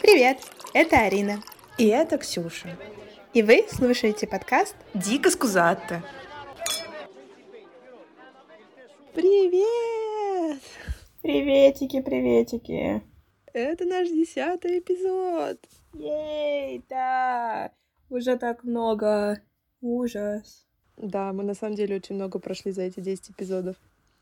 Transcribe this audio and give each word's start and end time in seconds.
Привет, 0.00 0.38
это 0.72 0.98
Арина. 1.00 1.42
И 1.78 1.86
это 1.86 2.18
Ксюша. 2.18 2.76
И 3.32 3.42
вы 3.42 3.64
слушаете 3.70 4.26
подкаст 4.26 4.74
«Дико 4.94 5.30
скузатте». 5.30 6.02
Привет! 9.14 10.60
Приветики, 11.22 12.00
приветики. 12.00 13.02
Это 13.52 13.84
наш 13.84 14.08
десятый 14.08 14.80
эпизод. 14.80 15.58
Ей, 15.92 16.84
да. 16.88 17.70
Уже 18.08 18.36
так 18.36 18.64
много. 18.64 19.40
Ужас. 19.80 20.66
Да, 20.96 21.32
мы 21.32 21.44
на 21.44 21.54
самом 21.54 21.76
деле 21.76 21.96
очень 21.96 22.16
много 22.16 22.38
прошли 22.40 22.72
за 22.72 22.82
эти 22.82 23.00
10 23.00 23.30
эпизодов. 23.30 23.76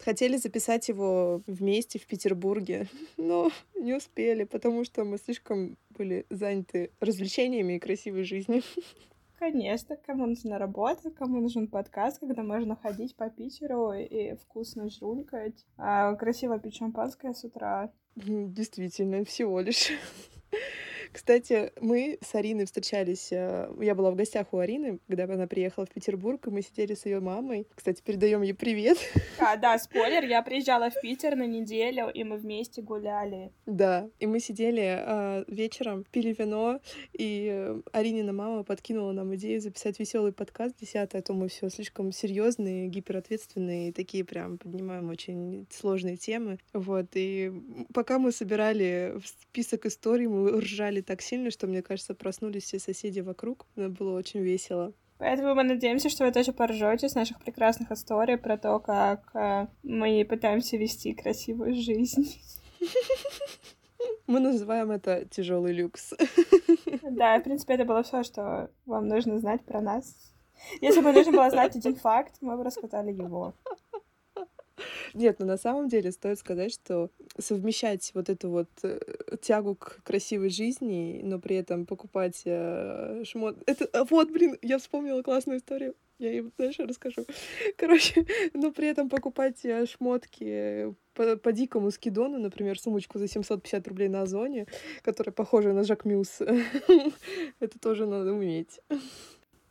Хотели 0.04 0.36
записать 0.36 0.88
его 0.88 1.42
вместе 1.46 1.98
в 2.00 2.06
Петербурге, 2.06 2.88
но 3.16 3.50
не 3.78 3.94
успели, 3.94 4.44
потому 4.44 4.84
что 4.84 5.04
мы 5.04 5.16
слишком 5.18 5.76
были 5.90 6.26
заняты 6.28 6.90
развлечениями 7.00 7.74
и 7.74 7.78
красивой 7.78 8.24
жизнью. 8.24 8.62
Конечно, 9.38 9.96
кому 9.96 10.26
нужна 10.26 10.58
работа, 10.58 11.10
кому 11.10 11.40
нужен 11.40 11.66
подкаст, 11.66 12.20
когда 12.20 12.42
можно 12.42 12.76
ходить 12.76 13.16
по 13.16 13.28
Питеру 13.28 13.92
и 13.92 14.36
вкусно 14.36 14.88
жрунькать, 14.88 15.66
а 15.76 16.14
красиво 16.14 16.58
пить 16.60 16.76
шампанское 16.76 17.32
с 17.32 17.42
утра. 17.44 17.92
Действительно, 18.14 19.24
всего 19.24 19.60
лишь. 19.60 19.90
Кстати, 21.12 21.72
мы 21.80 22.18
с 22.22 22.34
Ариной 22.34 22.64
встречались, 22.64 23.28
э, 23.32 23.68
я 23.80 23.94
была 23.94 24.10
в 24.10 24.16
гостях 24.16 24.46
у 24.52 24.58
Арины, 24.58 24.98
когда 25.06 25.24
она 25.24 25.46
приехала 25.46 25.84
в 25.84 25.90
Петербург, 25.90 26.46
и 26.46 26.50
мы 26.50 26.62
сидели 26.62 26.94
с 26.94 27.04
ее 27.04 27.20
мамой. 27.20 27.66
Кстати, 27.74 28.02
передаем 28.02 28.42
ей 28.42 28.54
привет. 28.54 28.98
А, 29.38 29.56
да, 29.56 29.76
спойлер, 29.78 30.24
я 30.24 30.40
приезжала 30.42 30.88
в 30.90 31.00
Питер 31.00 31.34
на 31.34 31.46
неделю, 31.46 32.08
и 32.14 32.22
мы 32.22 32.36
вместе 32.36 32.80
гуляли. 32.80 33.50
Да, 33.66 34.08
и 34.20 34.26
мы 34.26 34.38
сидели 34.38 35.02
э, 35.04 35.44
вечером, 35.48 36.04
пили 36.12 36.32
вино, 36.38 36.80
и 37.12 37.48
э, 37.50 37.80
Аринина 37.92 38.32
мама 38.32 38.62
подкинула 38.62 39.10
нам 39.10 39.34
идею 39.34 39.60
записать 39.60 39.98
веселый 39.98 40.32
подкаст 40.32 40.76
десятый, 40.80 41.20
а 41.20 41.22
то 41.22 41.34
мы 41.34 41.48
все 41.48 41.68
слишком 41.70 42.12
серьезные, 42.12 42.86
гиперответственные, 42.86 43.88
и 43.88 43.92
такие 43.92 44.24
прям 44.24 44.58
поднимаем 44.58 45.10
очень 45.10 45.66
сложные 45.70 46.16
темы. 46.16 46.58
Вот, 46.72 47.06
и 47.14 47.52
пока 47.92 48.20
мы 48.20 48.30
собирали 48.30 49.16
список 49.24 49.86
историй, 49.86 50.28
мы 50.28 50.60
ржали 50.60 51.01
так 51.02 51.22
сильно, 51.22 51.50
что, 51.50 51.66
мне 51.66 51.82
кажется, 51.82 52.14
проснулись 52.14 52.64
все 52.64 52.78
соседи 52.78 53.20
вокруг. 53.20 53.66
Это 53.76 53.88
было 53.88 54.16
очень 54.16 54.40
весело. 54.40 54.92
Поэтому 55.18 55.54
мы 55.54 55.62
надеемся, 55.62 56.08
что 56.08 56.24
вы 56.24 56.32
тоже 56.32 56.52
поржете 56.52 57.08
с 57.08 57.14
наших 57.14 57.38
прекрасных 57.40 57.92
историй 57.92 58.36
про 58.36 58.58
то, 58.58 58.80
как 58.80 59.30
э, 59.34 59.68
мы 59.84 60.24
пытаемся 60.28 60.76
вести 60.76 61.14
красивую 61.14 61.74
жизнь. 61.74 62.40
Мы 64.26 64.40
называем 64.40 64.90
это 64.90 65.24
тяжелый 65.26 65.72
люкс. 65.72 66.12
Да, 67.02 67.38
в 67.38 67.42
принципе, 67.44 67.74
это 67.74 67.84
было 67.84 68.02
все, 68.02 68.22
что 68.22 68.70
вам 68.86 69.06
нужно 69.06 69.38
знать 69.38 69.62
про 69.64 69.80
нас. 69.80 70.14
Если 70.80 71.00
бы 71.00 71.12
нужно 71.12 71.32
было 71.32 71.50
знать 71.50 71.76
один 71.76 71.94
факт, 71.96 72.34
мы 72.40 72.56
бы 72.56 72.64
рассказали 72.64 73.12
его. 73.12 73.54
Нет, 75.14 75.38
но 75.38 75.46
на 75.46 75.56
самом 75.56 75.88
деле 75.88 76.12
стоит 76.12 76.38
сказать, 76.38 76.72
что 76.72 77.10
совмещать 77.38 78.10
вот 78.14 78.28
эту 78.28 78.50
вот 78.50 78.68
э, 78.82 78.98
тягу 79.40 79.74
к 79.74 80.02
красивой 80.02 80.50
жизни, 80.50 81.20
но 81.22 81.38
при 81.38 81.56
этом 81.56 81.86
покупать 81.86 82.42
э, 82.44 83.22
шмот... 83.24 83.56
Это, 83.66 83.88
а 83.92 84.04
вот, 84.04 84.30
блин, 84.30 84.56
я 84.62 84.78
вспомнила 84.78 85.22
классную 85.22 85.58
историю. 85.58 85.94
Я 86.18 86.30
ее 86.30 86.50
дальше 86.56 86.86
расскажу. 86.86 87.26
Короче, 87.76 88.24
но 88.54 88.70
при 88.70 88.88
этом 88.88 89.08
покупать 89.08 89.64
э, 89.64 89.86
шмотки 89.86 90.94
по, 91.14 91.36
по 91.36 91.52
дикому 91.52 91.90
скидону, 91.90 92.38
например, 92.38 92.78
сумочку 92.78 93.18
за 93.18 93.28
750 93.28 93.88
рублей 93.88 94.08
на 94.08 94.22
Озоне, 94.22 94.66
которая 95.02 95.32
похожа 95.32 95.72
на 95.72 95.84
Жак 95.84 96.04
Мюс, 96.04 96.40
это 97.60 97.78
тоже 97.80 98.06
надо 98.06 98.32
уметь. 98.32 98.80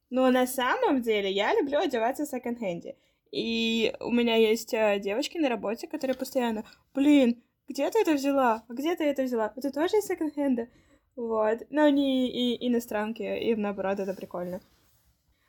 Но 0.09 0.30
на 0.30 0.46
самом 0.46 1.02
деле 1.02 1.31
я 1.31 1.56
люблю 1.56 1.80
одеваться 1.80 2.25
в 2.25 2.30
секонд-хенде. 2.30 2.96
И 3.31 3.94
у 4.00 4.12
меня 4.12 4.36
есть 4.36 4.74
э, 4.74 5.00
девочки 5.00 5.38
на 5.38 5.50
работе, 5.50 5.88
которые 5.88 6.16
постоянно, 6.16 6.66
блин, 6.94 7.42
где 7.68 7.90
ты 7.90 8.02
это 8.02 8.14
взяла? 8.14 8.64
Где 8.68 8.96
ты 8.96 9.06
это 9.06 9.24
взяла? 9.24 9.53
Это 9.56 9.72
тоже 9.72 9.97
из 9.97 10.06
секонд-хенда? 10.06 10.68
Вот. 11.16 11.59
Но 11.70 11.84
они 11.86 12.30
и 12.30 12.68
иностранки, 12.68 13.22
и 13.24 13.56
наоборот, 13.56 14.00
это 14.00 14.14
прикольно. 14.14 14.59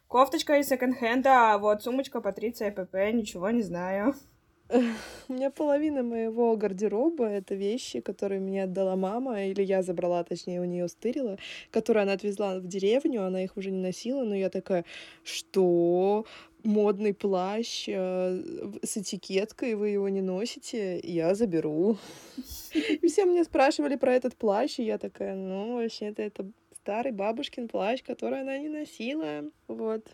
Кофточка 0.06 0.58
из 0.58 0.68
секонд-хенда, 0.68 1.54
а 1.54 1.58
вот 1.58 1.82
сумочка 1.82 2.20
Патриция 2.20 2.70
ПП, 2.70 2.94
ничего 3.12 3.50
не 3.50 3.62
знаю. 3.62 4.14
У 5.28 5.32
меня 5.32 5.50
половина 5.50 6.02
моего 6.02 6.56
гардероба— 6.56 7.24
это 7.28 7.54
вещи, 7.54 8.00
которые 8.00 8.40
мне 8.40 8.64
отдала 8.64 8.96
мама, 8.96 9.44
или 9.44 9.62
я 9.62 9.82
забрала, 9.82 10.22
точнее, 10.24 10.60
у 10.60 10.64
нее 10.64 10.88
стырила, 10.88 11.38
которые 11.70 12.02
она 12.02 12.12
отвезла 12.12 12.58
в 12.58 12.66
деревню, 12.66 13.26
она 13.26 13.42
их 13.42 13.56
уже 13.56 13.70
не 13.70 13.80
носила, 13.80 14.24
но 14.24 14.34
я 14.34 14.48
такая, 14.48 14.84
что? 15.24 16.24
Модный 16.64 17.14
плащ 17.14 17.88
э, 17.88 18.42
с 18.82 18.96
этикеткой, 18.96 19.74
вы 19.74 19.90
его 19.90 20.08
не 20.08 20.22
носите, 20.22 21.00
я 21.02 21.34
заберу. 21.34 21.98
И 22.74 23.06
все 23.06 23.24
мне 23.24 23.44
спрашивали 23.44 23.96
про 23.96 24.14
этот 24.14 24.36
плащ, 24.36 24.78
и 24.78 24.84
я 24.84 24.98
такая, 24.98 25.34
ну, 25.34 25.74
вообще-то 25.74 26.22
это 26.22 26.50
старый 26.74 27.12
бабушкин 27.12 27.68
плащ, 27.68 28.02
который 28.02 28.40
она 28.40 28.58
не 28.58 28.68
носила, 28.68 29.44
вот, 29.68 30.06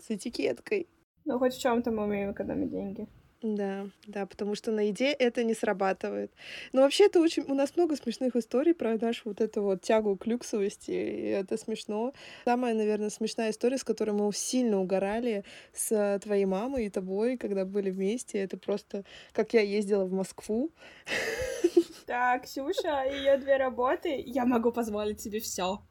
с 0.00 0.10
этикеткой. 0.10 0.86
Ну, 1.24 1.38
хоть 1.38 1.54
в 1.54 1.60
чем-то 1.60 1.90
мы 1.90 2.04
умеем 2.04 2.32
экономить 2.32 2.70
деньги. 2.70 3.06
Да, 3.40 3.86
да, 4.08 4.26
потому 4.26 4.56
что 4.56 4.72
на 4.72 4.80
еде 4.80 5.12
это 5.12 5.44
не 5.44 5.54
срабатывает. 5.54 6.32
Но 6.72 6.82
вообще 6.82 7.06
это 7.06 7.20
очень... 7.20 7.44
У 7.44 7.54
нас 7.54 7.76
много 7.76 7.94
смешных 7.94 8.34
историй 8.34 8.74
про 8.74 8.98
нашу 8.98 9.22
вот 9.26 9.40
эту 9.40 9.62
вот 9.62 9.80
тягу 9.80 10.16
к 10.16 10.26
люксовости, 10.26 10.90
и 10.90 11.26
это 11.28 11.56
смешно. 11.56 12.12
Самая, 12.44 12.74
наверное, 12.74 13.10
смешная 13.10 13.50
история, 13.50 13.78
с 13.78 13.84
которой 13.84 14.10
мы 14.10 14.32
сильно 14.32 14.80
угорали 14.80 15.44
с 15.72 16.18
твоей 16.20 16.46
мамой 16.46 16.86
и 16.86 16.90
тобой, 16.90 17.36
когда 17.36 17.64
были 17.64 17.90
вместе, 17.90 18.38
это 18.38 18.56
просто 18.56 19.04
как 19.32 19.54
я 19.54 19.60
ездила 19.60 20.04
в 20.04 20.12
Москву. 20.12 20.70
Так, 22.06 22.44
Ксюша, 22.44 23.04
ее 23.04 23.36
две 23.36 23.58
работы, 23.58 24.22
я 24.24 24.46
могу 24.46 24.72
позволить 24.72 25.20
себе 25.20 25.40
все. 25.40 25.82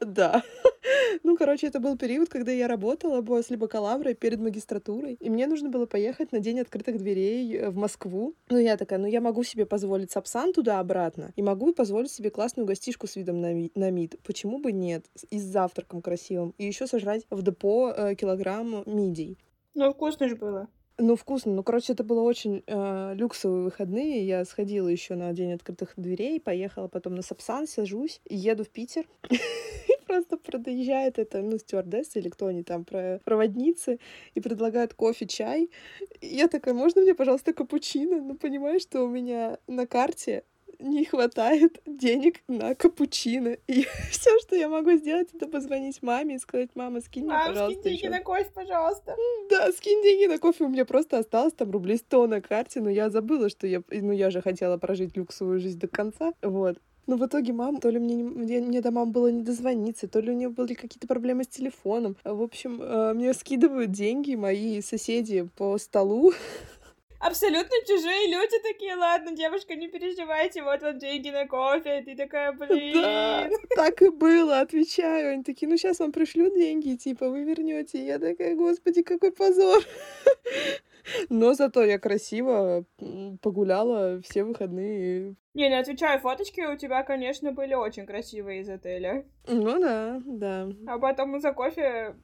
Да. 0.00 0.42
Ну, 1.22 1.36
короче, 1.36 1.66
это 1.66 1.80
был 1.80 1.96
период, 1.96 2.28
когда 2.28 2.52
я 2.52 2.68
работала 2.68 3.22
после 3.22 3.56
бакалавра 3.56 4.14
перед 4.14 4.40
магистратурой, 4.40 5.16
и 5.20 5.30
мне 5.30 5.46
нужно 5.46 5.68
было 5.68 5.86
поехать 5.86 6.32
на 6.32 6.40
день 6.40 6.60
открытых 6.60 6.98
дверей 6.98 7.56
э, 7.56 7.70
в 7.70 7.76
Москву. 7.76 8.34
Ну, 8.48 8.58
я 8.58 8.76
такая, 8.76 8.98
ну, 8.98 9.06
я 9.06 9.20
могу 9.20 9.42
себе 9.42 9.66
позволить 9.66 10.10
сапсан 10.10 10.52
туда-обратно, 10.52 11.32
и 11.36 11.42
могу 11.42 11.72
позволить 11.72 12.10
себе 12.10 12.30
классную 12.30 12.66
гостишку 12.66 13.06
с 13.06 13.16
видом 13.16 13.40
на, 13.40 13.52
на 13.74 13.90
МИД. 13.90 14.20
Почему 14.22 14.58
бы 14.58 14.72
нет? 14.72 15.06
И 15.30 15.38
с 15.38 15.42
завтраком 15.42 16.02
красивым. 16.02 16.54
И 16.58 16.66
еще 16.66 16.86
сожрать 16.86 17.26
в 17.30 17.42
депо 17.42 17.92
э, 17.96 18.14
килограмм 18.14 18.82
мидий. 18.86 19.38
Ну, 19.74 19.92
вкусно 19.92 20.28
же 20.28 20.36
было. 20.36 20.68
Ну, 20.98 21.16
вкусно. 21.16 21.52
Ну, 21.52 21.62
короче, 21.62 21.94
это 21.94 22.04
было 22.04 22.22
очень 22.22 22.62
э, 22.66 23.14
люксовые 23.14 23.64
выходные. 23.64 24.26
Я 24.26 24.44
сходила 24.44 24.88
еще 24.88 25.14
на 25.14 25.32
день 25.32 25.52
открытых 25.52 25.94
дверей, 25.96 26.40
поехала 26.40 26.88
потом 26.88 27.14
на 27.14 27.22
Сапсан, 27.22 27.66
сажусь 27.66 28.20
еду 28.28 28.64
в 28.64 28.68
Питер. 28.68 29.06
просто 30.12 30.36
проезжает 30.36 31.18
это, 31.18 31.40
ну, 31.40 31.58
стюардесса 31.58 32.18
или 32.18 32.28
кто 32.28 32.46
они 32.46 32.62
там, 32.62 32.84
про 32.84 33.20
проводницы, 33.24 33.98
и 34.34 34.40
предлагают 34.40 34.94
кофе, 34.94 35.26
чай. 35.26 35.70
Я 36.20 36.48
такая, 36.48 36.74
можно 36.74 37.00
мне, 37.00 37.14
пожалуйста, 37.14 37.52
капучино? 37.52 38.20
Ну, 38.20 38.34
понимаешь, 38.34 38.82
что 38.82 39.04
у 39.04 39.08
меня 39.08 39.58
на 39.66 39.86
карте 39.86 40.44
не 40.82 41.04
хватает 41.04 41.80
денег 41.86 42.40
на 42.48 42.74
капучино. 42.74 43.56
И 43.66 43.86
все, 44.10 44.30
что 44.40 44.56
я 44.56 44.68
могу 44.68 44.92
сделать, 44.92 45.28
это 45.34 45.46
позвонить 45.46 46.02
маме 46.02 46.34
и 46.36 46.38
сказать, 46.38 46.70
мама, 46.74 47.00
скинь 47.00 47.24
мне, 47.24 47.32
Мам, 47.32 47.48
пожалуйста, 47.48 47.80
скинь 47.80 47.90
деньги 47.90 48.04
еще. 48.04 48.10
на 48.10 48.20
кофе, 48.20 48.50
пожалуйста. 48.54 49.16
Да, 49.50 49.72
скинь 49.72 50.02
деньги 50.02 50.26
на 50.26 50.38
кофе. 50.38 50.64
У 50.64 50.68
меня 50.68 50.84
просто 50.84 51.18
осталось 51.18 51.54
там 51.54 51.70
рублей 51.70 51.96
100 51.96 52.26
на 52.26 52.40
карте, 52.40 52.80
но 52.80 52.90
я 52.90 53.10
забыла, 53.10 53.48
что 53.48 53.66
я... 53.66 53.82
Ну, 53.90 54.12
я 54.12 54.30
же 54.30 54.42
хотела 54.42 54.76
прожить 54.76 55.16
люксовую 55.16 55.60
жизнь 55.60 55.78
до 55.78 55.88
конца. 55.88 56.32
Вот. 56.42 56.78
Но 57.08 57.16
в 57.16 57.26
итоге 57.26 57.52
мама, 57.52 57.80
то 57.80 57.88
ли 57.90 57.98
мне, 57.98 58.14
не- 58.14 58.22
мне, 58.22 58.60
мне 58.60 58.80
до 58.80 58.92
мамы 58.92 59.10
было 59.10 59.26
не 59.28 59.42
дозвониться, 59.42 60.06
то 60.06 60.20
ли 60.20 60.30
у 60.30 60.34
нее 60.34 60.48
были 60.50 60.74
какие-то 60.74 61.08
проблемы 61.08 61.42
с 61.42 61.48
телефоном. 61.48 62.16
В 62.22 62.42
общем, 62.42 62.80
э, 62.80 63.12
мне 63.14 63.34
скидывают 63.34 63.90
деньги 63.90 64.36
мои 64.36 64.80
соседи 64.82 65.48
по 65.56 65.76
столу. 65.78 66.32
Абсолютно 67.22 67.76
чужие 67.86 68.26
люди 68.32 68.58
такие, 68.64 68.96
ладно, 68.96 69.30
девушка, 69.30 69.76
не 69.76 69.86
переживайте, 69.86 70.60
вот 70.64 70.82
вам 70.82 70.98
деньги 70.98 71.30
на 71.30 71.46
кофе. 71.46 72.00
И 72.00 72.04
ты 72.04 72.16
такая, 72.16 72.50
блин. 72.50 73.00
Да, 73.00 73.48
так 73.76 74.02
и 74.02 74.08
было, 74.08 74.58
отвечаю. 74.58 75.34
Они 75.34 75.44
такие, 75.44 75.68
ну 75.68 75.76
сейчас 75.76 76.00
вам 76.00 76.10
пришлют 76.10 76.52
деньги, 76.54 76.96
типа, 76.96 77.28
вы 77.28 77.44
вернете. 77.44 78.04
Я 78.04 78.18
такая, 78.18 78.56
господи, 78.56 79.02
какой 79.02 79.30
позор. 79.30 79.84
Но 81.28 81.54
зато 81.54 81.84
я 81.84 82.00
красиво 82.00 82.84
погуляла 83.40 84.20
все 84.22 84.42
выходные. 84.42 85.36
Не, 85.54 85.68
не 85.68 85.78
отвечаю, 85.78 86.18
фоточки 86.18 86.62
у 86.62 86.76
тебя, 86.76 87.04
конечно, 87.04 87.52
были 87.52 87.74
очень 87.74 88.04
красивые 88.04 88.62
из 88.62 88.68
отеля. 88.68 89.24
Ну 89.46 89.78
да, 89.78 90.20
да. 90.24 90.68
А 90.88 90.98
потом 90.98 91.38
за 91.40 91.52
кофе, 91.52 92.16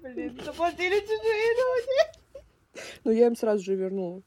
блин, 0.00 0.40
заплатили 0.44 1.00
чужие 1.00 1.54
люди. 1.60 2.84
Но 3.02 3.10
я 3.10 3.26
им 3.26 3.34
сразу 3.34 3.64
же 3.64 3.74
вернула. 3.74 4.22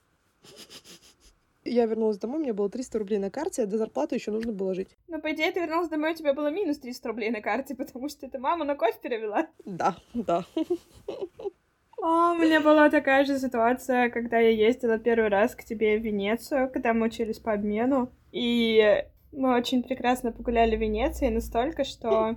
Я 1.63 1.85
вернулась 1.85 2.17
домой, 2.17 2.39
у 2.39 2.43
меня 2.43 2.53
было 2.53 2.69
300 2.69 2.99
рублей 2.99 3.19
на 3.19 3.29
карте, 3.29 3.63
а 3.63 3.65
до 3.65 3.77
зарплаты 3.77 4.15
еще 4.15 4.31
нужно 4.31 4.53
было 4.53 4.73
жить. 4.73 4.95
Ну, 5.07 5.19
по 5.19 5.31
идее, 5.33 5.51
ты 5.51 5.59
вернулась 5.59 5.89
домой, 5.89 6.13
у 6.13 6.15
тебя 6.15 6.33
было 6.33 6.49
минус 6.49 6.79
300 6.79 7.07
рублей 7.09 7.29
на 7.29 7.41
карте, 7.41 7.75
потому 7.77 8.09
что 8.09 8.29
ты 8.29 8.39
маму 8.39 8.63
на 8.63 8.75
кофе 8.75 8.97
перевела. 9.01 9.47
Да, 9.65 9.95
да. 10.13 10.45
О, 11.99 12.33
у 12.33 12.37
меня 12.37 12.61
была 12.61 12.89
такая 12.89 13.25
же 13.25 13.39
ситуация, 13.39 14.09
когда 14.09 14.37
я 14.39 14.49
ездила 14.49 14.97
первый 14.97 15.29
раз 15.29 15.55
к 15.55 15.63
тебе 15.63 15.97
в 15.97 16.03
Венецию, 16.03 16.69
когда 16.71 16.93
мы 16.93 17.07
учились 17.07 17.39
по 17.39 17.53
обмену. 17.53 18.11
И 18.31 19.03
мы 19.31 19.55
очень 19.55 19.83
прекрасно 19.83 20.31
погуляли 20.31 20.75
в 20.75 20.79
Венеции 20.79 21.29
настолько, 21.29 21.83
что, 21.83 22.35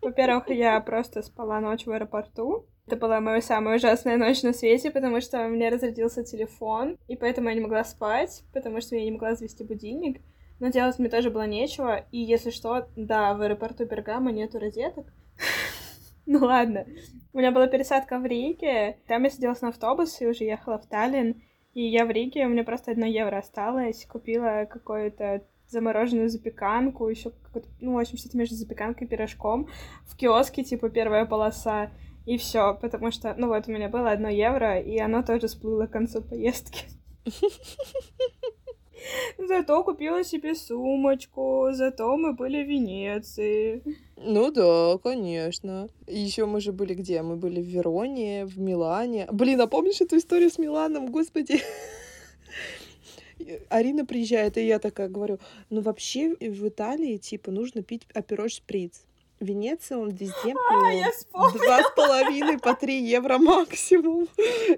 во-первых, 0.00 0.48
я 0.50 0.80
просто 0.80 1.22
спала 1.22 1.60
ночь 1.60 1.86
в 1.86 1.90
аэропорту. 1.90 2.66
Это 2.90 2.96
была 2.96 3.20
моя 3.20 3.40
самая 3.40 3.76
ужасная 3.76 4.16
ночь 4.16 4.42
на 4.42 4.52
свете, 4.52 4.90
потому 4.90 5.20
что 5.20 5.46
у 5.46 5.48
меня 5.48 5.70
разрядился 5.70 6.24
телефон, 6.24 6.98
и 7.06 7.14
поэтому 7.14 7.48
я 7.48 7.54
не 7.54 7.60
могла 7.60 7.84
спать, 7.84 8.42
потому 8.52 8.80
что 8.80 8.96
я 8.96 9.04
не 9.04 9.12
могла 9.12 9.36
завести 9.36 9.62
будильник. 9.62 10.20
Но 10.58 10.70
делать 10.70 10.98
мне 10.98 11.08
тоже 11.08 11.30
было 11.30 11.46
нечего, 11.46 12.04
и 12.10 12.18
если 12.18 12.50
что, 12.50 12.88
да, 12.96 13.34
в 13.34 13.42
аэропорту 13.42 13.84
Бергама 13.84 14.32
нету 14.32 14.58
розеток. 14.58 15.06
Ну 16.26 16.44
ладно. 16.44 16.84
У 17.32 17.38
меня 17.38 17.52
была 17.52 17.66
пересадка 17.68 18.18
в 18.18 18.26
Риге, 18.26 18.98
там 19.06 19.22
я 19.22 19.30
садилась 19.30 19.62
на 19.62 19.68
автобус 19.68 20.20
и 20.20 20.26
уже 20.26 20.44
ехала 20.44 20.78
в 20.78 20.86
Таллин, 20.86 21.42
и 21.74 21.86
я 21.86 22.04
в 22.04 22.10
Риге, 22.10 22.46
у 22.46 22.48
меня 22.48 22.64
просто 22.64 22.90
одно 22.90 23.06
евро 23.06 23.38
осталось, 23.38 24.04
купила 24.04 24.66
какое-то 24.68 25.44
замороженную 25.68 26.28
запеканку, 26.28 27.08
еще 27.08 27.32
ну, 27.80 27.94
в 27.94 27.98
общем, 27.98 28.18
что-то 28.18 28.36
между 28.36 28.56
запеканкой 28.56 29.06
и 29.06 29.10
пирожком 29.10 29.68
в 30.06 30.16
киоске, 30.16 30.64
типа, 30.64 30.88
первая 30.90 31.24
полоса, 31.24 31.90
и 32.26 32.36
все, 32.36 32.74
потому 32.80 33.10
что, 33.10 33.34
ну 33.36 33.48
вот, 33.48 33.68
у 33.68 33.72
меня 33.72 33.88
было 33.88 34.10
одно 34.10 34.28
евро, 34.28 34.78
и 34.80 34.98
оно 34.98 35.22
тоже 35.22 35.48
сплыло 35.48 35.86
к 35.86 35.92
концу 35.92 36.22
поездки. 36.22 36.84
Зато 39.38 39.82
купила 39.82 40.24
себе 40.24 40.54
сумочку, 40.54 41.68
зато 41.72 42.16
мы 42.16 42.34
были 42.34 42.62
в 42.62 42.68
Венеции. 42.68 43.82
Ну 44.16 44.50
да, 44.50 44.98
конечно. 45.02 45.88
Еще 46.06 46.44
мы 46.44 46.60
же 46.60 46.72
были 46.72 46.94
где? 46.94 47.22
Мы 47.22 47.36
были 47.36 47.62
в 47.62 47.66
Вероне, 47.66 48.44
в 48.44 48.58
Милане. 48.58 49.26
Блин, 49.32 49.60
а 49.60 49.66
помнишь 49.66 50.00
эту 50.00 50.18
историю 50.18 50.50
с 50.50 50.58
Миланом? 50.58 51.10
Господи. 51.10 51.60
Арина 53.70 54.04
приезжает, 54.04 54.58
и 54.58 54.66
я 54.66 54.78
такая 54.78 55.08
говорю, 55.08 55.38
ну 55.70 55.80
вообще 55.80 56.34
в 56.34 56.68
Италии, 56.68 57.16
типа, 57.16 57.50
нужно 57.50 57.82
пить 57.82 58.06
апероль 58.12 58.50
шприц. 58.50 59.06
Венеции 59.40 59.94
он 59.94 60.10
везде 60.10 60.54
по 61.32 61.50
два 61.50 61.82
с 61.82 61.90
половиной, 61.96 62.58
по 62.58 62.74
три 62.74 63.02
евро 63.02 63.38
максимум. 63.38 64.28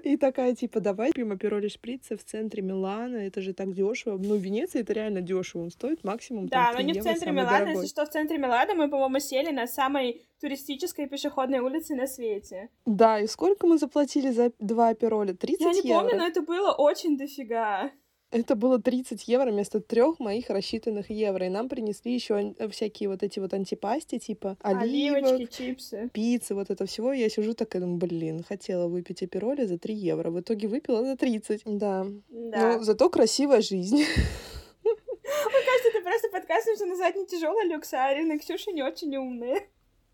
И 0.03 0.17
такая, 0.17 0.55
типа, 0.55 0.79
давай 0.79 1.11
пьем 1.11 1.31
апероли 1.33 1.67
шприцы 1.67 2.15
в 2.15 2.23
центре 2.23 2.63
Милана, 2.63 3.17
это 3.17 3.41
же 3.41 3.53
так 3.53 3.73
дешево. 3.73 4.17
Ну, 4.17 4.35
в 4.35 4.39
Венеции 4.39 4.81
это 4.81 4.93
реально 4.93 5.21
дешево, 5.21 5.63
он 5.63 5.71
стоит 5.71 6.03
максимум 6.03 6.47
Да, 6.47 6.67
там, 6.67 6.75
но 6.75 6.81
не 6.81 6.99
в 6.99 7.03
центре 7.03 7.31
Милана, 7.31 7.59
дорогой. 7.59 7.73
если 7.73 7.87
что, 7.87 8.05
в 8.05 8.09
центре 8.09 8.37
Милана 8.37 8.73
мы, 8.73 8.89
по-моему, 8.89 9.19
сели 9.19 9.51
на 9.51 9.67
самой 9.67 10.25
туристической 10.39 11.07
пешеходной 11.07 11.59
улице 11.59 11.95
на 11.95 12.07
свете. 12.07 12.69
Да, 12.85 13.19
и 13.19 13.27
сколько 13.27 13.67
мы 13.67 13.77
заплатили 13.77 14.31
за 14.31 14.51
два 14.59 14.89
апероля? 14.89 15.33
30 15.33 15.61
евро? 15.61 15.73
Я 15.73 15.81
не 15.81 15.89
евро? 15.89 16.01
помню, 16.01 16.17
но 16.17 16.27
это 16.27 16.41
было 16.41 16.71
очень 16.71 17.17
дофига. 17.17 17.91
Это 18.33 18.55
было 18.55 18.81
30 18.81 19.27
евро 19.27 19.51
вместо 19.51 19.79
трех 19.79 20.19
моих 20.19 20.49
рассчитанных 20.49 21.11
евро. 21.11 21.45
И 21.45 21.49
нам 21.49 21.69
принесли 21.69 22.15
еще 22.15 22.55
всякие 22.71 23.09
вот 23.09 23.21
эти 23.21 23.37
вот 23.37 23.53
антипасти, 23.53 24.17
типа 24.17 24.57
оливок, 24.61 25.23
Оливочки, 25.23 25.55
чипсы. 25.55 26.09
пиццы, 26.11 26.55
вот 26.55 26.71
это 26.71 26.87
всего. 26.87 27.13
Я 27.13 27.29
сижу 27.29 27.53
такая, 27.53 27.83
думаю, 27.83 27.99
блин, 27.99 28.43
хотела 28.43 28.87
выпить 28.87 29.21
апероли 29.21 29.65
за 29.65 29.77
3 29.77 29.93
евро. 29.93 30.31
В 30.31 30.39
итоге 30.39 30.67
выпила 30.67 31.05
за 31.05 31.15
30. 31.15 31.61
Да. 31.65 32.07
да. 32.29 32.77
Но 32.77 32.83
зато 32.83 33.07
красивая 33.11 33.61
жизнь. 33.61 33.97
Мне 34.83 35.61
кажется, 35.65 35.89
это 35.89 36.01
просто 36.01 36.29
подкаст 36.29 36.67
нужно 36.67 36.87
назвать 36.87 37.15
не 37.15 37.27
тяжелый 37.27 37.67
люкс, 37.67 37.93
а 37.93 38.07
Арина 38.07 38.39
Ксюша 38.39 38.71
не 38.71 38.81
очень 38.81 39.15
умная. 39.15 39.61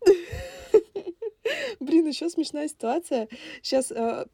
Блин, 1.80 2.06
еще 2.06 2.28
смешная 2.28 2.68
ситуация. 2.68 3.28
Сейчас 3.62 3.90
э, 3.90 4.26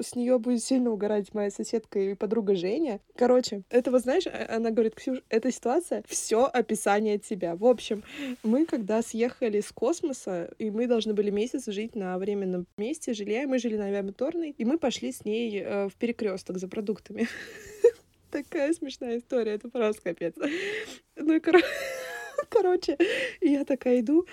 с 0.00 0.14
нее 0.14 0.38
будет 0.38 0.62
сильно 0.62 0.90
угорать 0.90 1.32
моя 1.34 1.50
соседка 1.50 1.98
и 1.98 2.14
подруга 2.14 2.54
Женя. 2.54 3.00
Короче, 3.16 3.62
это 3.70 3.90
вот 3.90 4.02
знаешь, 4.02 4.26
а, 4.26 4.56
она 4.56 4.70
говорит, 4.70 4.94
Ксюш, 4.94 5.18
эта 5.28 5.50
ситуация 5.50 6.02
все 6.08 6.44
описание 6.44 7.18
тебя. 7.18 7.56
В 7.56 7.66
общем, 7.66 8.02
мы 8.42 8.66
когда 8.66 9.02
съехали 9.02 9.60
с 9.60 9.72
космоса, 9.72 10.50
и 10.58 10.70
мы 10.70 10.86
должны 10.86 11.14
были 11.14 11.30
месяц 11.30 11.66
жить 11.66 11.94
на 11.94 12.18
временном 12.18 12.66
месте 12.76 13.12
жилья, 13.12 13.46
мы 13.46 13.58
жили 13.58 13.76
на 13.76 13.86
авиамоторной, 13.86 14.54
и 14.56 14.64
мы 14.64 14.78
пошли 14.78 15.12
с 15.12 15.24
ней 15.24 15.60
э, 15.60 15.88
в 15.88 15.94
перекресток 15.94 16.58
за 16.58 16.68
продуктами. 16.68 17.28
Такая 18.30 18.72
смешная 18.72 19.18
история, 19.18 19.52
это 19.52 19.68
просто 19.68 20.02
капец. 20.02 20.34
Ну 21.16 21.34
и 21.34 21.40
короче, 22.48 22.98
я 23.40 23.64
такая 23.64 24.00
иду, 24.00 24.26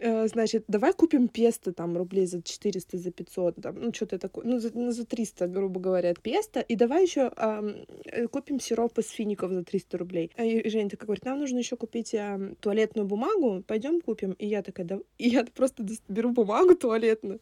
значит, 0.00 0.64
давай 0.68 0.92
купим 0.92 1.28
песто 1.28 1.72
там 1.72 1.96
рублей 1.96 2.26
за 2.26 2.42
400, 2.42 2.98
за 2.98 3.10
500, 3.10 3.56
там, 3.62 3.80
ну, 3.80 3.92
что-то 3.92 4.18
такое, 4.18 4.44
ну, 4.44 4.58
за, 4.60 4.70
ну, 4.74 4.90
за 4.90 5.04
300, 5.04 5.46
грубо 5.48 5.80
говоря, 5.80 6.14
песто, 6.14 6.60
и 6.60 6.76
давай 6.76 7.02
еще 7.02 7.30
э, 7.36 8.26
купим 8.28 8.60
сироп 8.60 8.98
из 8.98 9.10
фиников 9.10 9.52
за 9.52 9.64
300 9.64 9.98
рублей. 9.98 10.30
А 10.36 10.44
и 10.44 10.68
Женя 10.68 10.90
такая 10.90 11.06
говорит, 11.06 11.24
нам 11.24 11.38
нужно 11.38 11.58
еще 11.58 11.76
купить 11.76 12.14
э, 12.14 12.54
туалетную 12.60 13.06
бумагу, 13.06 13.62
пойдем 13.66 14.00
купим. 14.00 14.32
И 14.32 14.46
я 14.46 14.62
такая, 14.62 14.86
да... 14.86 14.98
И 15.18 15.28
я 15.28 15.44
просто 15.44 15.84
беру 16.08 16.30
бумагу 16.30 16.74
туалетную 16.74 17.40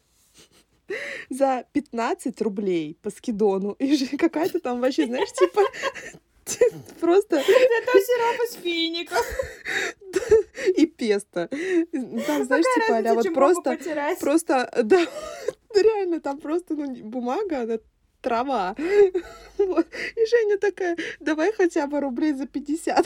за 1.31 1.65
15 1.73 2.41
рублей 2.43 2.97
по 3.03 3.11
скидону. 3.11 3.73
И 3.73 4.17
какая-то 4.17 4.61
там 4.61 4.81
вообще, 4.81 5.07
знаешь, 5.07 5.33
типа 5.33 5.63
Просто... 7.01 7.37
Это 7.37 7.45
сироп 7.45 8.41
из 8.49 8.55
фиников. 8.63 9.27
И 10.77 10.87
песто. 10.87 11.49
Там, 12.27 12.45
знаешь, 12.45 12.65
типа, 12.75 13.11
а 13.11 13.15
вот 13.15 13.35
просто... 13.35 13.79
Просто, 14.21 14.71
да, 14.83 15.07
реально, 15.75 16.21
там 16.21 16.39
просто 16.39 16.75
ну, 16.75 16.95
бумага, 17.05 17.63
она 17.63 17.79
трава. 18.21 18.77
Вот. 19.59 19.87
И 20.17 20.27
Женя 20.27 20.59
такая, 20.59 20.97
давай 21.21 21.53
хотя 21.53 21.87
бы 21.87 22.01
рублей 22.01 22.33
за 22.33 22.47
50 22.47 22.99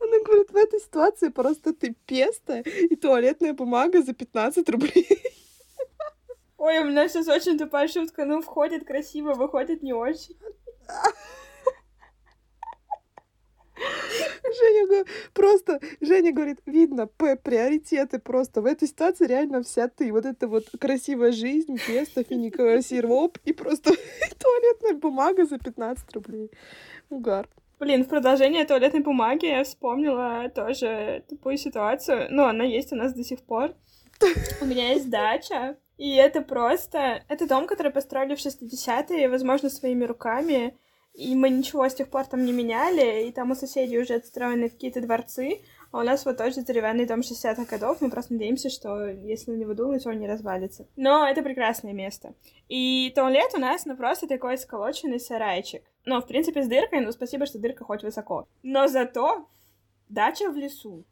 Она 0.00 0.18
говорит, 0.24 0.50
в 0.50 0.56
этой 0.56 0.80
ситуации 0.80 1.28
просто 1.28 1.72
ты 1.72 1.94
песто 2.06 2.60
и 2.60 2.96
туалетная 2.96 3.52
бумага 3.52 4.02
за 4.02 4.12
15 4.12 4.68
рублей. 4.68 5.22
Ой, 6.58 6.78
у 6.78 6.84
меня 6.84 7.08
сейчас 7.08 7.28
очень 7.28 7.58
тупая 7.58 7.88
шутка. 7.88 8.24
Ну, 8.24 8.40
входит 8.40 8.86
красиво, 8.86 9.34
выходит 9.34 9.82
не 9.82 9.92
очень. 9.92 10.36
Женя 14.52 15.04
просто, 15.32 15.80
Женя 16.00 16.32
говорит, 16.32 16.58
видно, 16.66 17.06
П, 17.06 17.36
приоритеты 17.36 18.18
просто. 18.18 18.60
В 18.60 18.66
этой 18.66 18.88
ситуации 18.88 19.26
реально 19.26 19.62
вся 19.62 19.88
ты. 19.88 20.12
Вот 20.12 20.26
это 20.26 20.48
вот 20.48 20.64
красивая 20.78 21.32
жизнь, 21.32 21.76
песто, 21.86 22.24
финиковый 22.24 22.82
сироп 22.82 23.38
и 23.44 23.52
просто 23.52 23.90
туалетная 24.38 24.94
бумага 24.94 25.46
за 25.46 25.58
15 25.58 26.12
рублей. 26.14 26.50
Угар. 27.10 27.48
Блин, 27.80 28.04
в 28.04 28.08
продолжение 28.08 28.64
туалетной 28.64 29.00
бумаги 29.00 29.46
я 29.46 29.64
вспомнила 29.64 30.48
тоже 30.54 31.24
тупую 31.28 31.58
ситуацию. 31.58 32.28
Но 32.30 32.46
она 32.46 32.64
есть 32.64 32.92
у 32.92 32.96
нас 32.96 33.12
до 33.12 33.24
сих 33.24 33.42
пор. 33.42 33.74
У 34.60 34.64
меня 34.64 34.92
есть 34.92 35.10
дача, 35.10 35.76
и 35.96 36.14
это 36.14 36.40
просто... 36.40 37.22
Это 37.28 37.46
дом, 37.48 37.66
который 37.66 37.92
построили 37.92 38.34
в 38.34 38.38
60-е, 38.38 39.28
возможно, 39.28 39.70
своими 39.70 40.04
руками. 40.04 40.76
И 41.14 41.36
мы 41.36 41.48
ничего 41.48 41.88
с 41.88 41.94
тех 41.94 42.10
пор 42.10 42.26
там 42.26 42.44
не 42.44 42.52
меняли, 42.52 43.28
и 43.28 43.32
там 43.32 43.52
у 43.52 43.54
соседей 43.54 43.98
уже 43.98 44.14
отстроены 44.14 44.68
какие-то 44.68 45.00
дворцы, 45.00 45.60
а 45.92 46.00
у 46.00 46.02
нас 46.02 46.24
вот 46.24 46.38
тоже 46.38 46.64
деревянный 46.64 47.06
дом 47.06 47.20
60-х 47.20 47.66
годов, 47.66 48.00
мы 48.00 48.10
просто 48.10 48.32
надеемся, 48.32 48.68
что 48.68 49.06
если 49.06 49.52
на 49.52 49.56
него 49.56 49.74
дунуть, 49.74 50.04
он 50.06 50.18
не 50.18 50.26
развалится. 50.26 50.88
Но 50.96 51.24
это 51.24 51.42
прекрасное 51.42 51.92
место. 51.92 52.34
И 52.68 53.12
туалет 53.14 53.52
у 53.54 53.58
нас, 53.58 53.86
ну, 53.86 53.96
просто 53.96 54.26
такой 54.26 54.58
сколоченный 54.58 55.20
сарайчик. 55.20 55.84
Ну, 56.04 56.20
в 56.20 56.26
принципе, 56.26 56.64
с 56.64 56.66
дыркой, 56.66 57.00
но 57.00 57.12
спасибо, 57.12 57.46
что 57.46 57.60
дырка 57.60 57.84
хоть 57.84 58.02
высоко. 58.02 58.48
Но 58.64 58.88
зато 58.88 59.46
дача 60.08 60.50
в 60.50 60.56
лесу, 60.56 61.04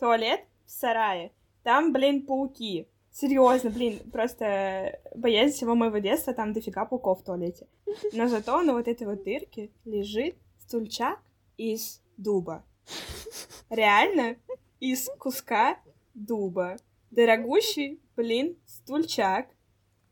туалет 0.00 0.40
в 0.66 0.72
сарае, 0.72 1.30
там, 1.62 1.92
блин, 1.92 2.26
пауки, 2.26 2.88
Серьезно, 3.18 3.70
блин, 3.70 3.98
просто 4.12 5.00
боязнь 5.14 5.56
всего 5.56 5.74
моего 5.74 5.96
детства, 5.96 6.34
там 6.34 6.52
дофига 6.52 6.84
пауков 6.84 7.20
в 7.20 7.24
туалете. 7.24 7.66
Но 8.12 8.28
зато 8.28 8.60
на 8.60 8.74
вот 8.74 8.88
этой 8.88 9.06
вот 9.06 9.24
дырке 9.24 9.70
лежит 9.86 10.36
стульчак 10.58 11.18
из 11.56 12.02
дуба. 12.18 12.62
Реально, 13.70 14.36
из 14.80 15.08
куска 15.18 15.80
дуба. 16.12 16.76
Дорогущий, 17.10 18.02
блин, 18.16 18.58
стульчак 18.66 19.48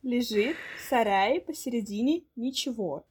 лежит 0.02 0.56
в 0.78 0.88
сарае 0.88 1.42
посередине 1.42 2.24
ничего. 2.36 3.04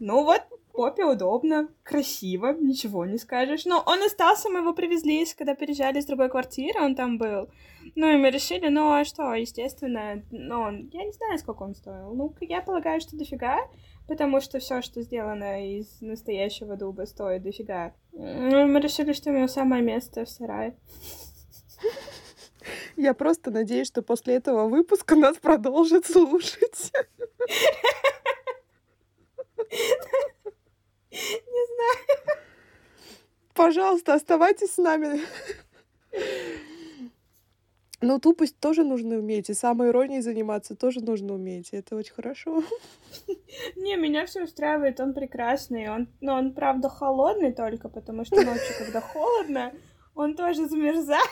Ну 0.00 0.24
вот, 0.24 0.42
попе 0.80 1.04
удобно, 1.04 1.68
красиво, 1.82 2.54
ничего 2.58 3.04
не 3.04 3.18
скажешь. 3.18 3.66
Но 3.66 3.82
он 3.86 4.02
остался, 4.02 4.48
мы 4.48 4.60
его 4.60 4.72
привезли, 4.72 5.26
когда 5.36 5.54
переезжали 5.54 5.98
из 5.98 6.06
другой 6.06 6.30
квартиры, 6.30 6.80
он 6.80 6.94
там 6.94 7.18
был. 7.18 7.50
Ну, 7.96 8.10
и 8.10 8.16
мы 8.16 8.30
решили, 8.30 8.68
ну, 8.68 8.90
а 8.90 9.04
что, 9.04 9.34
естественно, 9.34 10.22
ну, 10.30 10.58
он, 10.58 10.88
я 10.90 11.04
не 11.04 11.12
знаю, 11.12 11.38
сколько 11.38 11.64
он 11.64 11.74
стоил. 11.74 12.14
Ну, 12.14 12.34
я 12.40 12.62
полагаю, 12.62 12.98
что 13.02 13.14
дофига, 13.14 13.58
потому 14.08 14.40
что 14.40 14.58
все, 14.58 14.80
что 14.80 15.02
сделано 15.02 15.70
из 15.76 16.00
настоящего 16.00 16.76
дуба, 16.76 17.04
стоит 17.04 17.42
дофига. 17.42 17.92
Ну, 18.12 18.66
мы 18.66 18.80
решили, 18.80 19.12
что 19.12 19.28
у 19.28 19.34
него 19.34 19.48
самое 19.48 19.82
место 19.82 20.24
в 20.24 20.30
сарае. 20.30 20.78
Я 22.96 23.12
просто 23.12 23.50
надеюсь, 23.50 23.88
что 23.88 24.00
после 24.00 24.36
этого 24.36 24.66
выпуска 24.66 25.14
нас 25.14 25.36
продолжит 25.36 26.06
слушать. 26.06 26.90
Не 31.46 31.66
знаю. 31.74 32.38
Пожалуйста, 33.54 34.14
оставайтесь 34.14 34.74
с 34.74 34.78
нами. 34.78 35.20
Ну, 38.02 38.18
тупость 38.18 38.58
тоже 38.58 38.82
нужно 38.82 39.16
уметь, 39.16 39.50
и 39.50 39.54
самой 39.54 39.90
иронией 39.90 40.22
заниматься 40.22 40.74
тоже 40.74 41.00
нужно 41.00 41.34
уметь. 41.34 41.70
Это 41.72 41.96
очень 41.96 42.14
хорошо. 42.14 42.62
Не, 43.76 43.96
меня 43.96 44.24
все 44.24 44.44
устраивает, 44.44 45.00
он 45.00 45.12
прекрасный. 45.12 45.88
Он, 45.90 46.08
но 46.22 46.36
он, 46.36 46.54
правда, 46.54 46.88
холодный 46.88 47.52
только, 47.52 47.90
потому 47.90 48.24
что 48.24 48.36
ночью, 48.36 48.74
когда 48.78 49.02
холодно, 49.02 49.74
он 50.14 50.34
тоже 50.34 50.66
замерзает. 50.66 51.28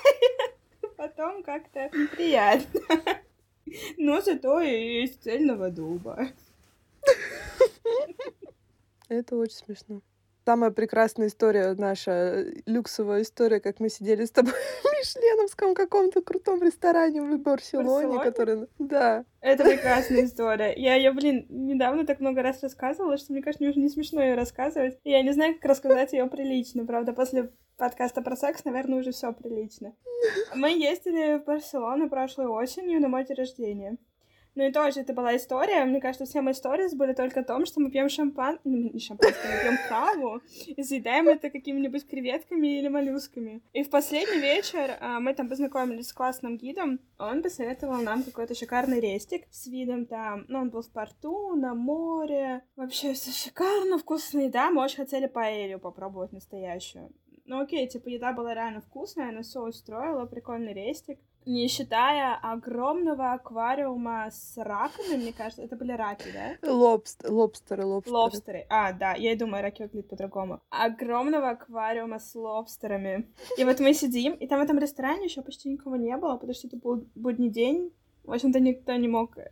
Потом 0.96 1.42
как-то 1.42 1.88
неприятно. 1.96 2.80
Но 3.96 4.20
зато 4.20 4.60
и 4.60 5.04
из 5.04 5.16
цельного 5.16 5.70
дуба. 5.70 6.28
Это 9.08 9.36
очень 9.36 9.56
смешно. 9.56 10.02
Самая 10.48 10.70
прекрасная 10.70 11.26
история 11.26 11.74
наша, 11.74 12.46
люксовая 12.64 13.20
история, 13.20 13.60
как 13.60 13.80
мы 13.80 13.90
сидели 13.90 14.24
с 14.24 14.30
тобой 14.30 14.54
в 14.82 14.98
Мишленовском 14.98 15.74
каком-то 15.74 16.22
крутом 16.22 16.62
ресторане 16.62 17.20
в 17.20 17.38
Барселоне, 17.38 18.06
Барселоне? 18.06 18.24
который... 18.24 18.66
Да. 18.78 19.26
Это 19.42 19.64
прекрасная 19.64 20.24
история. 20.24 20.72
Я 20.74 20.94
ее, 20.94 21.12
блин, 21.12 21.44
недавно 21.50 22.06
так 22.06 22.20
много 22.20 22.40
раз 22.40 22.62
рассказывала, 22.62 23.18
что 23.18 23.34
мне 23.34 23.42
кажется, 23.42 23.62
мне 23.62 23.72
уже 23.72 23.80
не 23.80 23.90
смешно 23.90 24.22
ее 24.22 24.36
рассказывать. 24.36 24.98
И 25.04 25.10
я 25.10 25.20
не 25.22 25.32
знаю, 25.32 25.54
как 25.56 25.66
рассказать 25.66 26.14
ее 26.14 26.24
прилично. 26.28 26.86
Правда, 26.86 27.12
после 27.12 27.52
подкаста 27.76 28.22
про 28.22 28.34
секс, 28.34 28.64
наверное, 28.64 29.00
уже 29.00 29.12
все 29.12 29.34
прилично. 29.34 29.94
Мы 30.54 30.70
ездили 30.70 31.38
в 31.38 31.44
Барселону 31.44 32.08
прошлой 32.08 32.46
осенью 32.46 33.02
на 33.02 33.08
мой 33.08 33.26
день 33.26 33.36
рождения. 33.36 33.98
Ну 34.54 34.66
и 34.66 34.72
тоже 34.72 35.00
это 35.00 35.12
была 35.12 35.36
история. 35.36 35.84
Мне 35.84 36.00
кажется, 36.00 36.24
все 36.24 36.40
мои 36.40 36.52
истории 36.52 36.94
были 36.94 37.12
только 37.12 37.40
о 37.40 37.44
том, 37.44 37.66
что 37.66 37.80
мы 37.80 37.90
пьем 37.90 38.08
шампан... 38.08 38.58
ну, 38.64 38.90
Не 38.92 38.98
шампанское, 38.98 39.54
мы 39.54 39.60
пьем 39.62 39.78
каву 39.88 40.40
и 40.66 40.82
заедаем 40.82 41.28
это 41.28 41.50
какими-нибудь 41.50 42.06
креветками 42.08 42.78
или 42.78 42.88
моллюсками. 42.88 43.62
И 43.72 43.82
в 43.82 43.90
последний 43.90 44.40
вечер 44.40 44.96
а, 45.00 45.20
мы 45.20 45.34
там 45.34 45.48
познакомились 45.48 46.08
с 46.08 46.12
классным 46.12 46.56
гидом. 46.56 47.00
Он 47.18 47.42
посоветовал 47.42 48.02
нам 48.02 48.22
какой-то 48.22 48.54
шикарный 48.54 49.00
рестик 49.00 49.46
с 49.50 49.66
видом 49.66 50.06
там... 50.06 50.44
Ну, 50.48 50.60
он 50.60 50.70
был 50.70 50.82
в 50.82 50.90
порту, 50.90 51.54
на 51.54 51.74
море. 51.74 52.62
Вообще 52.76 53.12
все 53.12 53.30
шикарно, 53.30 53.98
вкусная 53.98 54.46
еда. 54.46 54.70
Мы 54.70 54.82
очень 54.82 54.96
хотели 54.96 55.26
паэлью 55.26 55.78
попробовать 55.78 56.32
настоящую. 56.32 57.12
Ну 57.48 57.60
окей, 57.60 57.88
типа 57.88 58.10
еда 58.10 58.34
была 58.34 58.52
реально 58.52 58.82
вкусная, 58.82 59.30
она 59.30 59.40
все 59.40 59.62
устроила, 59.62 60.26
прикольный 60.26 60.74
рестик. 60.74 61.18
Не 61.48 61.66
считая 61.66 62.34
огромного 62.42 63.32
аквариума 63.32 64.28
с 64.30 64.58
раками, 64.58 65.16
мне 65.16 65.32
кажется, 65.32 65.62
это 65.62 65.76
были 65.76 65.92
раки, 65.92 66.26
да? 66.30 66.70
Лобст... 66.70 67.24
Лобстеры, 67.26 67.86
лобстеры. 67.86 68.16
Лобстеры. 68.16 68.66
А, 68.68 68.92
да, 68.92 69.14
я 69.14 69.32
и 69.32 69.34
думаю, 69.34 69.62
раки 69.62 69.80
выглядят 69.80 70.10
по-другому. 70.10 70.60
Огромного 70.68 71.48
аквариума 71.48 72.18
с 72.18 72.34
лобстерами. 72.34 73.32
И 73.56 73.64
вот 73.64 73.80
мы 73.80 73.94
сидим, 73.94 74.34
и 74.34 74.46
там 74.46 74.60
в 74.60 74.64
этом 74.64 74.78
ресторане 74.78 75.24
еще 75.24 75.40
почти 75.40 75.70
никого 75.70 75.96
не 75.96 76.14
было, 76.18 76.34
потому 76.34 76.52
что 76.52 76.66
это 76.66 76.76
был 76.76 77.06
будний 77.14 77.48
день, 77.48 77.94
в 78.28 78.32
общем-то, 78.34 78.60
никто 78.60 78.94
не 78.96 79.08
мог 79.08 79.38
э, 79.38 79.48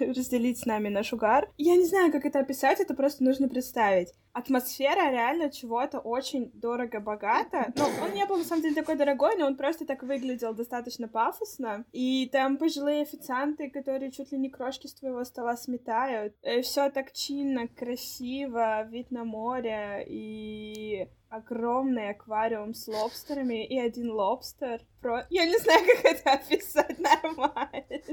разделить 0.00 0.58
с 0.58 0.66
нами 0.66 0.88
наш 0.88 1.12
угар. 1.12 1.48
Я 1.56 1.76
не 1.76 1.84
знаю, 1.84 2.10
как 2.10 2.24
это 2.24 2.40
описать, 2.40 2.80
это 2.80 2.94
просто 2.94 3.22
нужно 3.22 3.48
представить. 3.48 4.12
Атмосфера 4.38 5.10
реально 5.10 5.50
чего-то 5.50 5.98
очень 5.98 6.52
дорого-богато. 6.54 7.72
Ну, 7.74 7.84
он 8.04 8.12
не 8.12 8.24
был, 8.24 8.36
на 8.36 8.44
самом 8.44 8.62
деле, 8.62 8.76
такой 8.76 8.94
дорогой, 8.94 9.36
но 9.36 9.46
он 9.46 9.56
просто 9.56 9.84
так 9.84 10.04
выглядел 10.04 10.54
достаточно 10.54 11.08
пафосно. 11.08 11.84
И 11.90 12.28
там 12.30 12.56
пожилые 12.56 13.02
официанты, 13.02 13.68
которые 13.68 14.12
чуть 14.12 14.30
ли 14.30 14.38
не 14.38 14.48
крошки 14.48 14.86
с 14.86 14.94
твоего 14.94 15.24
стола 15.24 15.56
сметают. 15.56 16.36
Все 16.62 16.88
так 16.88 17.12
чинно, 17.12 17.66
красиво, 17.66 18.84
вид 18.84 19.10
на 19.10 19.24
море 19.24 20.04
и 20.06 21.08
огромный 21.30 22.10
аквариум 22.10 22.74
с 22.74 22.86
лобстерами 22.86 23.66
и 23.66 23.76
один 23.76 24.12
лобстер. 24.12 24.82
Про... 25.00 25.26
Я 25.30 25.46
не 25.46 25.58
знаю, 25.58 25.84
как 25.84 26.04
это 26.04 26.32
описать 26.34 26.96
нормально. 27.00 27.58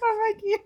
Помоги 0.00 0.56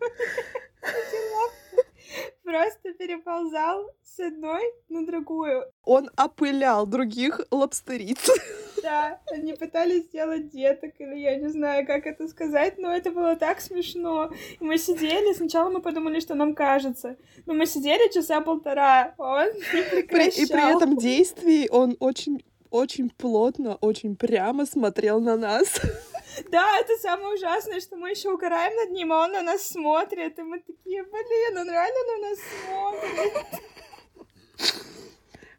Один 0.81 1.35
лобстер 1.35 1.88
просто 2.45 2.93
переползал 2.95 3.91
с 4.03 4.21
одной 4.21 4.63
на 4.89 5.07
другую. 5.07 5.65
Он 5.85 6.11
опылял 6.17 6.87
других 6.87 7.41
лобстериц. 7.51 8.31
Да, 8.81 9.21
они 9.33 9.55
пытались 9.55 10.05
сделать 10.05 10.51
деток, 10.51 10.93
или 11.01 11.17
я 11.17 11.35
не 11.35 11.49
знаю, 11.49 11.85
как 11.85 12.07
это 12.07 12.29
сказать, 12.29 12.79
но 12.79 12.95
это 12.95 13.11
было 13.11 13.35
так 13.35 13.61
смешно. 13.61 14.31
И 14.61 14.65
мы 14.65 14.79
сидели, 14.79 15.35
сначала 15.35 15.69
мы 15.69 15.83
подумали, 15.83 16.21
что 16.21 16.37
нам 16.37 16.55
кажется, 16.55 17.17
но 17.45 17.55
мы 17.55 17.67
сидели 17.67 18.09
часа 18.13 18.41
полтора, 18.41 19.15
он 19.19 19.49
не 19.75 19.83
прекращал. 19.83 20.45
И 20.45 20.47
при 20.47 20.77
этом 20.77 20.97
действии 20.97 21.69
он 21.69 21.97
очень 21.99 22.41
очень 22.71 23.11
плотно, 23.11 23.77
очень 23.81 24.15
прямо 24.15 24.65
смотрел 24.65 25.21
на 25.21 25.37
нас. 25.37 25.81
Да, 26.51 26.79
это 26.79 26.97
самое 26.99 27.35
ужасное, 27.35 27.81
что 27.81 27.97
мы 27.97 28.11
еще 28.11 28.31
угораем 28.31 28.75
над 28.77 28.91
ним, 28.91 29.13
а 29.13 29.25
он 29.25 29.33
на 29.33 29.43
нас 29.43 29.63
смотрит, 29.63 30.39
и 30.39 30.43
мы 30.43 30.61
такие, 30.61 31.03
блин, 31.03 31.59
он 31.59 31.71
реально 31.71 31.99
на 32.07 32.29
нас 32.29 32.39
смотрит. 32.65 33.47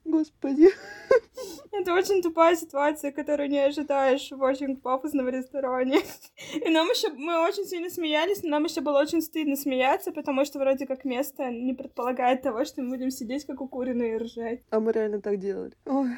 Господи. 0.05 0.69
Это 1.71 1.93
очень 1.93 2.21
тупая 2.21 2.55
ситуация, 2.55 3.12
которую 3.12 3.50
не 3.50 3.59
ожидаешь 3.59 4.31
в 4.31 4.41
очень 4.41 4.75
пафосном 4.75 5.29
ресторане. 5.29 6.00
И 6.53 6.69
нам 6.69 6.88
еще, 6.89 7.09
мы 7.09 7.48
очень 7.48 7.65
сильно 7.65 7.89
смеялись, 7.89 8.41
но 8.43 8.50
нам 8.50 8.65
еще 8.65 8.81
было 8.81 9.00
очень 9.00 9.21
стыдно 9.21 9.55
смеяться, 9.55 10.12
потому 10.12 10.45
что 10.45 10.59
вроде 10.59 10.88
как 10.88 11.05
место 11.05 11.51
не 11.51 11.74
предполагает 11.74 12.41
того, 12.41 12.65
что 12.65 12.81
мы 12.81 12.89
будем 12.89 13.12
сидеть 13.12 13.45
как 13.45 13.62
укуренные 13.62 14.15
и 14.15 14.17
ржать. 14.17 14.62
А 14.71 14.79
мы 14.79 14.91
реально 14.91 15.21
так 15.21 15.38
делали. 15.38 15.74
Ой, 15.86 16.09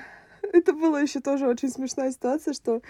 это 0.41 0.73
была 0.73 1.01
еще 1.01 1.19
тоже 1.19 1.47
очень 1.47 1.69
смешная 1.69 2.11
ситуация, 2.11 2.53
что 2.53 2.81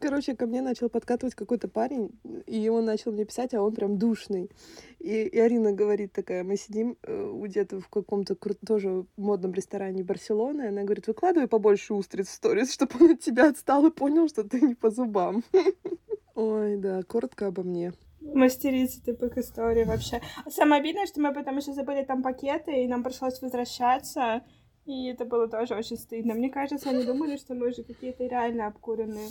Короче, 0.00 0.34
ко 0.34 0.46
мне 0.46 0.62
начал 0.62 0.88
подкатывать 0.88 1.34
какой-то 1.34 1.68
парень, 1.68 2.10
и 2.46 2.68
он 2.70 2.86
начал 2.86 3.12
мне 3.12 3.26
писать, 3.26 3.52
а 3.52 3.62
он 3.62 3.74
прям 3.74 3.98
душный. 3.98 4.50
И, 4.98 5.24
и 5.24 5.38
Арина 5.38 5.72
говорит 5.72 6.14
такая, 6.14 6.42
мы 6.42 6.56
сидим 6.56 6.96
э, 7.02 7.32
где-то 7.44 7.80
в 7.80 7.88
каком-то 7.88 8.32
кру- 8.32 8.56
тоже 8.66 9.04
модном 9.18 9.52
ресторане 9.52 10.02
Барселоны, 10.02 10.68
она 10.68 10.84
говорит, 10.84 11.06
выкладывай 11.06 11.48
побольше 11.48 11.92
устриц 11.92 12.28
в 12.28 12.32
сторис, 12.32 12.72
чтобы 12.72 12.92
он 12.98 13.10
от 13.10 13.20
тебя 13.20 13.50
отстал 13.50 13.84
и 13.86 13.90
понял, 13.90 14.26
что 14.28 14.42
ты 14.42 14.62
не 14.62 14.74
по 14.74 14.90
зубам. 14.90 15.44
Ой, 16.34 16.76
да, 16.78 17.02
коротко 17.02 17.48
обо 17.48 17.62
мне. 17.62 17.92
Мастерица 18.22 19.04
тупых 19.04 19.36
историй 19.36 19.84
вообще. 19.84 20.22
Самое 20.48 20.80
обидное, 20.80 21.06
что 21.06 21.20
мы 21.20 21.34
потом 21.34 21.58
еще 21.58 21.74
забыли 21.74 22.04
там 22.04 22.22
пакеты, 22.22 22.84
и 22.84 22.88
нам 22.88 23.02
пришлось 23.02 23.42
возвращаться. 23.42 24.42
И 24.86 25.08
это 25.08 25.26
было 25.26 25.46
тоже 25.46 25.74
очень 25.74 25.98
стыдно. 25.98 26.34
Мне 26.34 26.48
кажется, 26.48 26.88
они 26.88 27.04
думали, 27.04 27.36
что 27.36 27.54
мы 27.54 27.68
уже 27.68 27.82
какие-то 27.82 28.24
реально 28.24 28.66
обкуренные. 28.66 29.28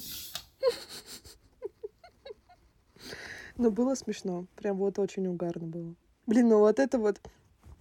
Но 3.57 3.71
было 3.71 3.95
смешно. 3.95 4.45
Прям 4.55 4.77
вот 4.77 4.99
очень 4.99 5.27
угарно 5.27 5.67
было. 5.67 5.95
Блин, 6.25 6.47
ну 6.47 6.59
вот 6.59 6.79
это 6.79 6.97
вот 6.97 7.19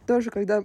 тоже, 0.06 0.30
когда 0.30 0.64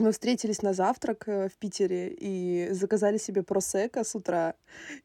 мы 0.00 0.12
встретились 0.12 0.62
на 0.62 0.72
завтрак 0.72 1.28
э, 1.28 1.48
в 1.48 1.56
Питере 1.56 2.08
и 2.08 2.68
заказали 2.70 3.18
себе 3.18 3.42
просека 3.42 4.04
с 4.04 4.14
утра. 4.14 4.54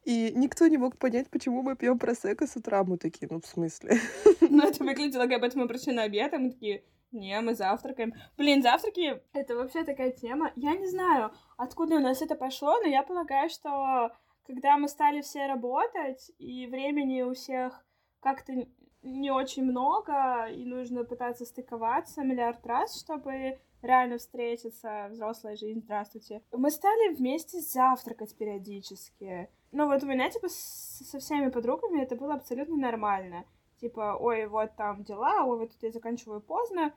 И 0.03 0.31
никто 0.35 0.67
не 0.67 0.77
мог 0.77 0.97
понять, 0.97 1.29
почему 1.29 1.61
мы 1.61 1.75
пьем 1.75 1.99
просека 1.99 2.47
с 2.47 2.55
утра. 2.55 2.83
Мы 2.83 2.97
такие, 2.97 3.27
ну 3.29 3.39
в 3.39 3.45
смысле? 3.45 3.99
Ну 4.41 4.63
это 4.63 4.83
выглядело, 4.83 5.27
как 5.27 5.41
будто 5.41 5.57
мы 5.57 5.67
пришли 5.67 5.93
на 5.93 6.03
обед, 6.03 6.33
и 6.33 6.37
мы 6.37 6.51
такие, 6.51 6.83
не, 7.11 7.39
мы 7.41 7.55
завтракаем. 7.55 8.13
Блин, 8.37 8.61
завтраки— 8.61 9.21
это 9.33 9.55
вообще 9.55 9.83
такая 9.83 10.11
тема. 10.11 10.51
Я 10.55 10.75
не 10.75 10.87
знаю, 10.87 11.31
откуда 11.57 11.95
у 11.95 11.99
нас 11.99 12.21
это 12.21 12.35
пошло, 12.35 12.77
но 12.81 12.87
я 12.87 13.03
полагаю, 13.03 13.49
что 13.49 14.11
когда 14.45 14.77
мы 14.77 14.87
стали 14.87 15.21
все 15.21 15.47
работать, 15.47 16.31
и 16.37 16.67
времени 16.67 17.21
у 17.21 17.33
всех 17.33 17.85
как-то 18.19 18.53
не 19.01 19.31
очень 19.31 19.63
много, 19.63 20.47
и 20.47 20.65
нужно 20.65 21.03
пытаться 21.03 21.45
стыковаться 21.45 22.23
миллиард 22.23 22.65
раз, 22.65 22.99
чтобы 22.99 23.59
реально 23.81 24.17
встретиться, 24.17 25.07
взрослая 25.11 25.55
жизнь, 25.55 25.81
здравствуйте. 25.81 26.41
Мы 26.51 26.71
стали 26.71 27.13
вместе 27.13 27.59
завтракать 27.59 28.35
периодически. 28.35 29.49
Но 29.71 29.87
вот 29.87 30.03
у 30.03 30.07
меня, 30.07 30.29
типа, 30.29 30.47
со 30.49 31.19
всеми 31.19 31.49
подругами 31.49 32.01
это 32.01 32.15
было 32.15 32.35
абсолютно 32.35 32.77
нормально. 32.77 33.45
Типа, 33.79 34.17
ой, 34.19 34.47
вот 34.47 34.75
там 34.75 35.03
дела, 35.03 35.43
ой, 35.45 35.59
вот 35.59 35.71
тут 35.71 35.83
я 35.83 35.91
заканчиваю 35.91 36.41
поздно. 36.41 36.93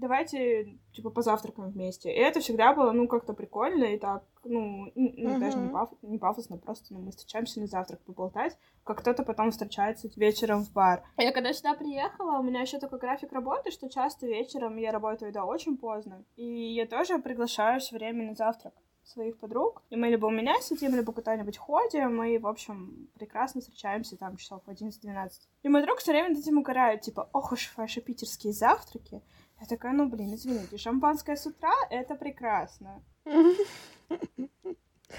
Давайте, 0.00 0.78
типа, 0.92 1.10
позавтракаем 1.10 1.70
вместе. 1.70 2.12
И 2.12 2.18
это 2.18 2.40
всегда 2.40 2.74
было, 2.74 2.92
ну, 2.92 3.06
как-то 3.06 3.32
прикольно 3.34 3.84
и 3.84 3.98
так, 3.98 4.24
ну, 4.44 4.90
ну 4.94 5.30
uh-huh. 5.30 5.38
даже 5.38 5.58
не, 5.58 5.68
паф- 5.68 5.96
не 6.02 6.18
пафосно, 6.18 6.56
просто 6.56 6.92
ну, 6.94 7.00
мы 7.00 7.10
встречаемся 7.10 7.60
на 7.60 7.66
завтрак 7.66 8.00
поболтать, 8.00 8.58
как 8.84 8.98
кто-то 9.00 9.22
потом 9.22 9.50
встречается 9.50 10.08
вечером 10.16 10.64
в 10.64 10.72
бар. 10.72 11.04
Я 11.18 11.32
когда 11.32 11.52
сюда 11.52 11.74
приехала, 11.74 12.38
у 12.38 12.42
меня 12.42 12.62
еще 12.62 12.78
такой 12.78 12.98
график 12.98 13.32
работы, 13.32 13.70
что 13.70 13.88
часто 13.88 14.26
вечером 14.26 14.76
я 14.76 14.92
работаю 14.92 15.32
до 15.32 15.44
очень 15.44 15.76
поздно, 15.76 16.24
и 16.36 16.44
я 16.44 16.86
тоже 16.86 17.18
приглашаю 17.18 17.80
все 17.80 17.96
время 17.96 18.24
на 18.24 18.34
завтрак 18.34 18.74
своих 19.04 19.38
подруг. 19.38 19.82
И 19.90 19.96
мы 19.96 20.08
либо 20.08 20.26
у 20.26 20.30
меня 20.30 20.54
сидим, 20.60 20.94
либо 20.94 21.12
куда-нибудь 21.12 21.58
ходим, 21.58 22.22
и, 22.22 22.38
в 22.38 22.46
общем, 22.46 23.08
прекрасно 23.14 23.60
встречаемся 23.60 24.16
там 24.16 24.36
часов 24.36 24.62
11-12. 24.66 25.30
И 25.62 25.68
мой 25.68 25.82
друг 25.82 25.98
все 25.98 26.12
время 26.12 26.30
над 26.30 26.38
этим 26.38 26.58
угорает, 26.58 27.02
типа, 27.02 27.28
ох 27.32 27.52
уж 27.52 27.72
ваши 27.76 28.00
питерские 28.00 28.52
завтраки. 28.52 29.22
Я 29.60 29.66
такая, 29.66 29.92
ну, 29.92 30.08
блин, 30.08 30.34
извините, 30.34 30.78
шампанское 30.78 31.36
с 31.36 31.46
утра— 31.46 31.72
это 31.90 32.14
прекрасно. 32.14 33.02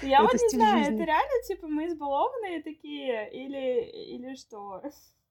Я 0.02 0.22
вот 0.22 0.32
не 0.32 0.48
знаю, 0.48 0.82
это 0.82 1.04
реально, 1.04 1.42
типа, 1.46 1.68
мы 1.68 1.86
избалованные 1.86 2.62
такие, 2.62 3.30
или, 3.30 3.82
или 4.14 4.34
что? 4.34 4.82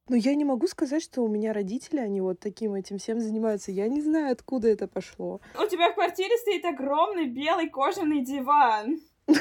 Ну, 0.08 0.15
я 0.15 0.34
не 0.36 0.46
могу 0.46 0.68
сказать, 0.68 1.03
что 1.03 1.24
у 1.24 1.27
меня 1.27 1.51
родители, 1.51 2.00
они 2.00 2.22
вот 2.22 2.39
таким 2.39 2.74
этим 2.74 2.98
всем 3.00 3.20
занимаются. 3.20 3.72
Я 3.72 3.88
не 3.89 4.01
знаю, 4.01 4.32
откуда 4.32 4.70
это 4.70 4.88
пошло. 4.88 5.41
У 5.56 5.65
тебя 5.68 5.91
в 5.91 5.96
квартире 5.96 6.38
стоит 6.38 6.63
огромный 6.65 7.25
белый 7.27 7.70
кожаный 7.70 8.22
диван. 8.22 9.00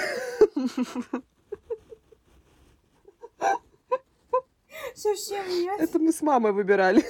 Совсем 4.94 5.48
нет. 5.48 5.80
Это 5.80 5.98
мы 5.98 6.12
с 6.12 6.22
мамой 6.22 6.52
выбирали. 6.52 7.04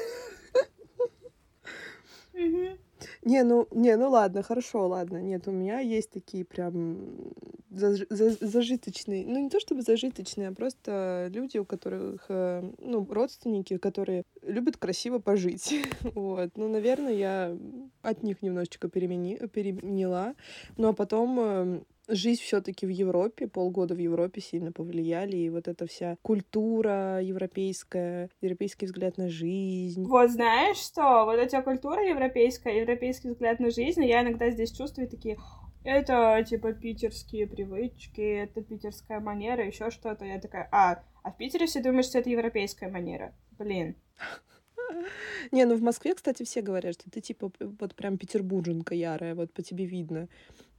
Не, 3.22 3.44
ну, 3.44 3.66
не, 3.70 3.96
ну 3.96 4.10
ладно, 4.10 4.42
хорошо, 4.42 4.86
ладно. 4.86 5.18
Нет, 5.22 5.48
у 5.48 5.50
меня 5.50 5.80
есть 5.80 6.10
такие 6.10 6.44
прям 6.44 7.32
заж, 7.70 8.00
за, 8.10 8.30
зажиточные, 8.30 9.24
ну 9.26 9.38
не 9.38 9.48
то 9.48 9.60
чтобы 9.60 9.82
зажиточные, 9.82 10.48
а 10.48 10.52
просто 10.52 11.30
люди, 11.32 11.58
у 11.58 11.64
которых, 11.64 12.26
э, 12.28 12.62
ну, 12.78 13.06
родственники, 13.10 13.78
которые 13.78 14.24
любят 14.42 14.76
красиво 14.76 15.18
пожить. 15.18 15.74
вот. 16.14 16.50
Ну, 16.56 16.68
наверное, 16.68 17.14
я 17.14 17.56
от 18.02 18.22
них 18.22 18.42
немножечко 18.42 18.88
перемени, 18.88 19.36
переменила. 19.46 20.34
Ну, 20.76 20.88
а 20.88 20.92
потом 20.92 21.40
эм, 21.40 21.86
жизнь 22.10 22.42
все-таки 22.42 22.86
в 22.86 22.90
Европе, 22.90 23.48
полгода 23.48 23.94
в 23.94 23.98
Европе 23.98 24.40
сильно 24.40 24.72
повлияли, 24.72 25.36
и 25.36 25.50
вот 25.50 25.68
эта 25.68 25.86
вся 25.86 26.16
культура 26.22 27.20
европейская, 27.22 28.30
европейский 28.40 28.86
взгляд 28.86 29.16
на 29.18 29.28
жизнь. 29.28 30.04
Вот 30.04 30.30
знаешь 30.30 30.78
что, 30.78 31.24
вот 31.24 31.34
эта 31.38 31.62
культура 31.62 32.06
европейская, 32.06 32.80
европейский 32.80 33.28
взгляд 33.28 33.60
на 33.60 33.70
жизнь, 33.70 34.04
я 34.04 34.22
иногда 34.22 34.50
здесь 34.50 34.72
чувствую 34.72 35.08
такие, 35.08 35.38
это 35.84 36.44
типа 36.46 36.72
питерские 36.72 37.46
привычки, 37.46 38.20
это 38.20 38.62
питерская 38.62 39.20
манера, 39.20 39.66
еще 39.66 39.90
что-то. 39.90 40.24
Я 40.24 40.38
такая, 40.38 40.68
а, 40.72 41.02
а 41.22 41.30
в 41.30 41.36
Питере 41.36 41.66
все 41.66 41.82
думают, 41.82 42.06
что 42.06 42.18
это 42.18 42.28
европейская 42.28 42.88
манера. 42.88 43.34
Блин. 43.58 43.96
Не, 45.52 45.64
ну 45.64 45.76
в 45.76 45.82
Москве, 45.82 46.14
кстати, 46.14 46.44
все 46.44 46.62
говорят, 46.62 46.94
что 46.94 47.10
ты 47.10 47.20
типа 47.20 47.50
вот 47.60 47.94
прям 47.94 48.18
петербурженка 48.18 48.94
ярая, 48.94 49.34
вот 49.34 49.52
по 49.52 49.62
тебе 49.62 49.84
видно. 49.84 50.28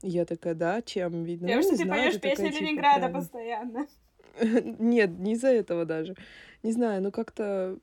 Я 0.01 0.25
такая, 0.25 0.55
да, 0.55 0.81
чем 0.81 1.23
видно? 1.23 1.47
Я 1.47 1.57
ну, 1.57 1.61
что 1.63 1.77
ты 1.77 1.85
поешь 1.85 2.19
песни 2.19 2.49
типа, 2.49 2.63
Ленинграда 2.63 3.07
прям... 3.07 3.13
постоянно. 3.13 3.87
Нет, 4.79 5.17
не 5.19 5.33
из-за 5.33 5.49
этого 5.49 5.85
даже. 5.85 6.15
Не 6.63 6.71
знаю, 6.71 7.01
ну 7.01 7.11
как-то, 7.11 7.77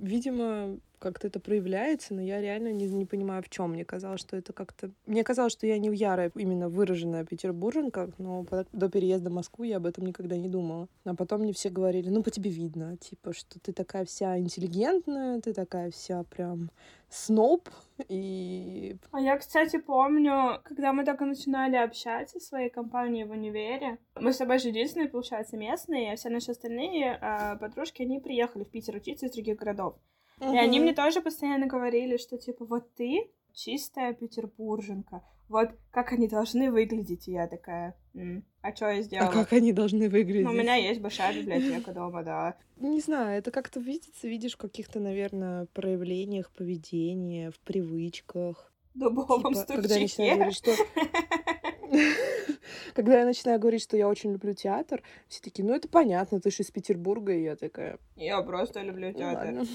видимо, 0.00 0.78
как-то 0.98 1.26
это 1.26 1.40
проявляется, 1.40 2.14
но 2.14 2.22
я 2.22 2.40
реально 2.40 2.72
не, 2.72 2.86
не 2.86 3.04
понимаю, 3.04 3.42
в 3.42 3.48
чем. 3.48 3.72
Мне 3.72 3.84
казалось, 3.84 4.20
что 4.20 4.36
это 4.36 4.52
как-то... 4.52 4.90
Мне 5.06 5.24
казалось, 5.24 5.52
что 5.52 5.66
я 5.66 5.78
не 5.78 5.94
ярая, 5.94 6.30
именно 6.34 6.68
выраженная 6.68 7.24
петербурженка, 7.24 8.10
но 8.18 8.44
до 8.72 8.88
переезда 8.88 9.30
в 9.30 9.34
Москву 9.34 9.64
я 9.64 9.76
об 9.76 9.86
этом 9.86 10.06
никогда 10.06 10.36
не 10.36 10.48
думала. 10.48 10.88
А 11.04 11.14
потом 11.14 11.42
мне 11.42 11.52
все 11.52 11.70
говорили, 11.70 12.10
ну, 12.10 12.22
по 12.22 12.30
тебе 12.30 12.50
видно, 12.50 12.96
типа, 12.96 13.32
что 13.32 13.60
ты 13.60 13.72
такая 13.72 14.04
вся 14.04 14.38
интеллигентная, 14.38 15.40
ты 15.40 15.52
такая 15.52 15.90
вся 15.90 16.24
прям 16.24 16.70
сноб, 17.08 17.68
и... 18.08 18.96
А 19.12 19.20
я, 19.20 19.38
кстати, 19.38 19.78
помню, 19.78 20.60
когда 20.64 20.92
мы 20.92 21.04
только 21.04 21.24
начинали 21.24 21.76
общаться 21.76 22.38
в 22.38 22.42
своей 22.42 22.68
компании 22.68 23.24
в 23.24 23.30
универе, 23.30 23.98
мы 24.14 24.32
с 24.32 24.38
тобой 24.38 24.58
же 24.58 24.68
единственные, 24.68 25.08
получается, 25.08 25.56
местные, 25.56 26.12
а 26.12 26.16
все 26.16 26.28
наши 26.28 26.50
остальные 26.50 27.18
э, 27.20 27.56
подружки, 27.58 28.02
они 28.02 28.20
приехали 28.20 28.64
в 28.64 28.70
Питер 28.70 28.96
учиться 28.96 29.26
из 29.26 29.32
других 29.32 29.56
городов. 29.56 29.96
Угу. 30.40 30.54
И 30.54 30.58
они 30.58 30.80
мне 30.80 30.94
тоже 30.94 31.20
постоянно 31.20 31.66
говорили, 31.66 32.16
что 32.16 32.36
типа 32.36 32.64
вот 32.64 32.92
ты 32.94 33.30
чистая 33.52 34.12
петербурженка. 34.12 35.22
Вот 35.48 35.70
как 35.90 36.12
они 36.12 36.28
должны 36.28 36.70
выглядеть. 36.70 37.28
И 37.28 37.32
я 37.32 37.46
такая, 37.46 37.96
М, 38.14 38.44
а 38.62 38.74
что 38.74 38.88
я 38.88 39.02
сделала? 39.02 39.30
А 39.30 39.32
как 39.32 39.52
они 39.52 39.72
должны 39.72 40.08
выглядеть? 40.08 40.44
Ну, 40.44 40.50
у 40.50 40.54
меня 40.54 40.74
есть 40.74 41.00
большая 41.00 41.34
библиотека 41.34 41.92
дома, 41.92 42.22
да. 42.22 42.56
Не 42.76 43.00
знаю, 43.00 43.38
это 43.38 43.50
как-то 43.50 43.80
видится, 43.80 44.28
видишь 44.28 44.54
в 44.54 44.58
каких-то, 44.58 45.00
наверное, 45.00 45.66
проявлениях 45.72 46.50
поведения, 46.50 47.50
в 47.50 47.60
привычках. 47.60 48.72
Дубовом 48.94 49.54
типа, 49.54 49.66
когда 49.66 49.94
я 49.94 50.00
начинаю 50.00 50.34
говорить, 50.36 50.56
что... 50.56 50.72
Когда 52.94 53.18
я 53.20 53.26
начинаю 53.26 53.60
говорить, 53.60 53.82
что 53.82 53.96
я 53.96 54.08
очень 54.08 54.32
люблю 54.32 54.54
театр, 54.54 55.02
все 55.28 55.40
такие, 55.42 55.64
ну 55.64 55.74
это 55.74 55.86
понятно, 55.86 56.40
ты 56.40 56.50
же 56.50 56.62
из 56.62 56.70
Петербурга, 56.70 57.32
и 57.32 57.42
я 57.42 57.54
такая... 57.54 57.98
Я 58.16 58.40
просто 58.42 58.80
люблю 58.80 59.12
театр. 59.12 59.66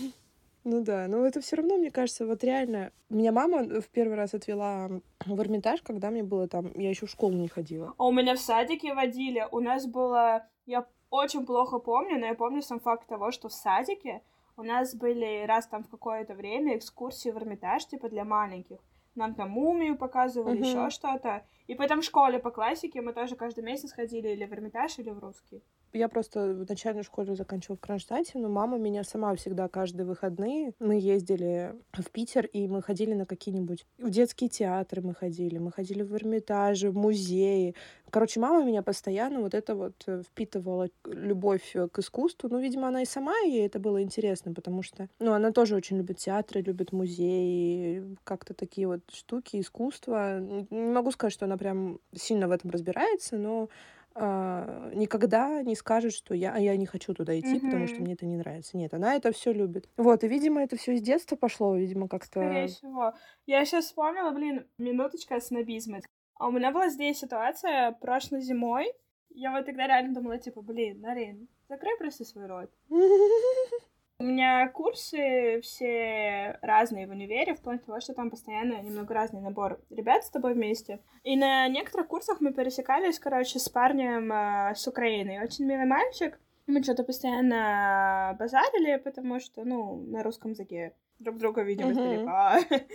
Ну 0.64 0.84
да, 0.84 1.08
но 1.08 1.26
это 1.26 1.42
все 1.42 1.56
равно, 1.56 1.78
мне 1.78 1.90
кажется, 1.90 2.26
вот 2.26 2.44
реально. 2.44 2.92
Меня 3.10 3.32
мама 3.32 3.64
в 3.82 3.90
первый 3.90 4.16
раз 4.16 4.34
отвела 4.34 4.90
в 5.26 5.42
Эрмитаж, 5.42 5.82
когда 5.82 6.12
мне 6.12 6.24
было 6.24 6.48
там, 6.48 6.72
я 6.76 6.90
еще 6.90 7.08
в 7.08 7.10
школу 7.10 7.34
не 7.34 7.48
ходила. 7.48 7.94
А 7.98 8.06
у 8.06 8.12
меня 8.12 8.36
в 8.36 8.40
садике 8.40 8.94
водили. 8.94 9.48
У 9.52 9.60
нас 9.60 9.88
было, 9.88 10.48
я 10.68 10.86
очень 11.10 11.46
плохо 11.46 11.80
помню, 11.80 12.20
но 12.20 12.28
я 12.28 12.36
помню 12.36 12.62
сам 12.62 12.80
факт 12.80 13.08
того, 13.08 13.32
что 13.32 13.50
в 13.50 13.54
садике 13.54 14.22
у 14.56 14.64
нас 14.64 14.94
были 14.94 15.46
раз 15.48 15.66
там 15.66 15.84
в 15.84 15.90
какое-то 15.90 16.36
время 16.36 16.78
экскурсии 16.78 17.30
в 17.30 17.38
Эрмитаж, 17.38 17.86
типа 17.88 18.10
для 18.10 18.24
маленьких. 18.24 18.78
Нам 19.16 19.34
там 19.34 19.50
мумию 19.50 19.98
показывали, 19.98 20.62
uh-huh. 20.62 20.68
еще 20.68 20.90
что-то. 20.90 21.44
И 21.68 21.76
потом 21.76 22.02
в 22.02 22.06
школе 22.06 22.40
по 22.40 22.52
классике 22.52 23.02
мы 23.02 23.14
тоже 23.14 23.36
каждый 23.36 23.64
месяц 23.64 23.92
ходили 23.92 24.30
или 24.30 24.46
в 24.46 24.54
Эрмитаж, 24.54 25.00
или 25.00 25.10
в 25.10 25.20
русский. 25.20 25.64
Я 25.94 26.08
просто 26.08 26.54
в 26.54 26.70
начальной 26.70 27.04
школе 27.04 27.36
заканчивала 27.36 27.78
в 27.78 27.82
Кронштадте, 27.82 28.38
но 28.40 28.48
мама 28.48 28.78
меня 28.78 29.04
сама 29.04 29.36
всегда 29.36 29.68
каждые 29.68 30.06
выходные. 30.06 30.74
Мы 30.80 31.00
ездили 31.00 31.76
в 31.92 32.10
Питер, 32.12 32.46
и 32.46 32.68
мы 32.68 32.82
ходили 32.82 33.14
на 33.14 33.26
какие-нибудь... 33.26 33.86
В 33.98 34.10
детские 34.10 34.50
театры 34.50 35.02
мы 35.02 35.14
ходили, 35.14 35.58
мы 35.58 35.72
ходили 35.72 36.04
в 36.04 36.16
Эрмитаже, 36.16 36.92
в 36.92 36.96
музеи. 36.96 37.76
Короче, 38.10 38.40
мама 38.40 38.64
меня 38.64 38.82
постоянно 38.82 39.42
вот 39.42 39.54
это 39.54 39.76
вот 39.76 40.04
э, 40.06 40.22
впитывала 40.24 40.90
любовь 41.06 41.72
э, 41.76 41.88
к 41.88 42.00
искусству. 42.00 42.50
Ну, 42.50 42.60
видимо, 42.60 42.90
она 42.90 43.02
и 43.02 43.06
сама, 43.06 43.38
ей 43.40 43.66
это 43.66 43.80
было 43.80 44.02
интересно, 44.02 44.54
потому 44.54 44.84
что, 44.84 45.08
ну, 45.20 45.32
она 45.32 45.52
тоже 45.52 45.76
очень 45.76 45.98
любит 45.98 46.18
театры, 46.18 46.62
любит 46.62 46.92
музеи, 46.92 48.18
как-то 48.24 48.54
такие 48.54 48.88
вот 48.88 49.02
штуки, 49.12 49.60
искусство. 49.60 50.40
Не 50.40 50.92
могу 50.92 51.12
сказать, 51.12 51.34
что 51.34 51.46
она 51.46 51.58
прям 51.58 52.00
сильно 52.14 52.48
в 52.48 52.52
этом 52.52 52.70
разбирается, 52.72 53.38
но 53.38 53.70
а, 54.14 54.92
никогда 54.94 55.62
не 55.64 55.76
скажет, 55.76 56.14
что 56.14 56.34
я, 56.34 56.58
я 56.58 56.76
не 56.76 56.86
хочу 56.86 57.14
туда 57.14 57.40
идти, 57.40 57.56
mm-hmm. 57.56 57.66
потому 57.66 57.88
что 57.88 58.02
мне 58.02 58.14
это 58.14 58.26
не 58.26 58.38
нравится. 58.38 58.78
Нет, 58.78 58.94
она 58.94 59.16
это 59.16 59.32
все 59.32 59.54
любит. 59.54 59.90
Вот, 59.98 60.24
и, 60.24 60.28
видимо, 60.28 60.62
это 60.62 60.76
все 60.76 60.98
с 60.98 61.02
детства 61.02 61.36
пошло, 61.36 61.76
видимо, 61.76 62.08
как-то. 62.08 62.42
Скорее 62.42 62.68
всего. 62.68 63.14
Я 63.46 63.64
сейчас 63.66 63.86
вспомнила, 63.86 64.32
блин, 64.32 64.68
минуточка 64.78 65.40
снобизма. 65.40 66.00
А 66.36 66.48
у 66.48 66.52
меня 66.52 66.72
была 66.72 66.90
здесь 66.90 67.20
ситуация 67.20 67.92
прошлой 67.94 68.42
зимой. 68.42 68.92
Я 69.30 69.52
вот 69.52 69.66
тогда 69.66 69.88
реально 69.88 70.14
думала, 70.14 70.38
типа, 70.38 70.62
блин, 70.62 71.00
Нарин, 71.02 71.48
закрой 71.70 71.98
просто 71.98 72.26
свой 72.26 72.48
рот. 72.48 72.70
У 74.22 74.24
меня 74.24 74.70
курсы 74.70 75.62
все 75.64 76.60
разные 76.62 77.08
в 77.08 77.10
универе, 77.10 77.56
вплоть 77.56 77.80
до 77.80 77.88
того, 77.88 78.00
что 78.02 78.14
там 78.14 78.30
постоянно 78.30 78.80
немного 78.80 79.16
разный 79.16 79.42
набор 79.42 79.82
ребят 79.90 80.24
с 80.24 80.30
тобой 80.30 80.54
вместе. 80.54 81.00
И 81.24 81.36
на 81.36 81.68
некоторых 81.68 82.08
курсах 82.08 82.40
мы 82.40 82.54
пересекались, 82.54 83.18
короче, 83.18 83.58
с 83.58 83.68
парнем 83.68 84.32
э, 84.32 84.76
с 84.76 84.88
Украины. 84.88 85.44
Очень 85.44 85.66
милый 85.66 85.88
мальчик. 85.88 86.40
Мы 86.68 86.84
что-то 86.84 87.04
постоянно 87.04 88.36
базарили, 88.38 88.98
потому 88.98 89.40
что, 89.40 89.64
ну, 89.64 89.96
на 89.96 90.22
русском 90.22 90.52
языке 90.52 90.94
друг 91.18 91.40
друга 91.40 91.64
видим 91.64 91.88
uh-huh. 91.88 91.92
издалека. 91.92 92.60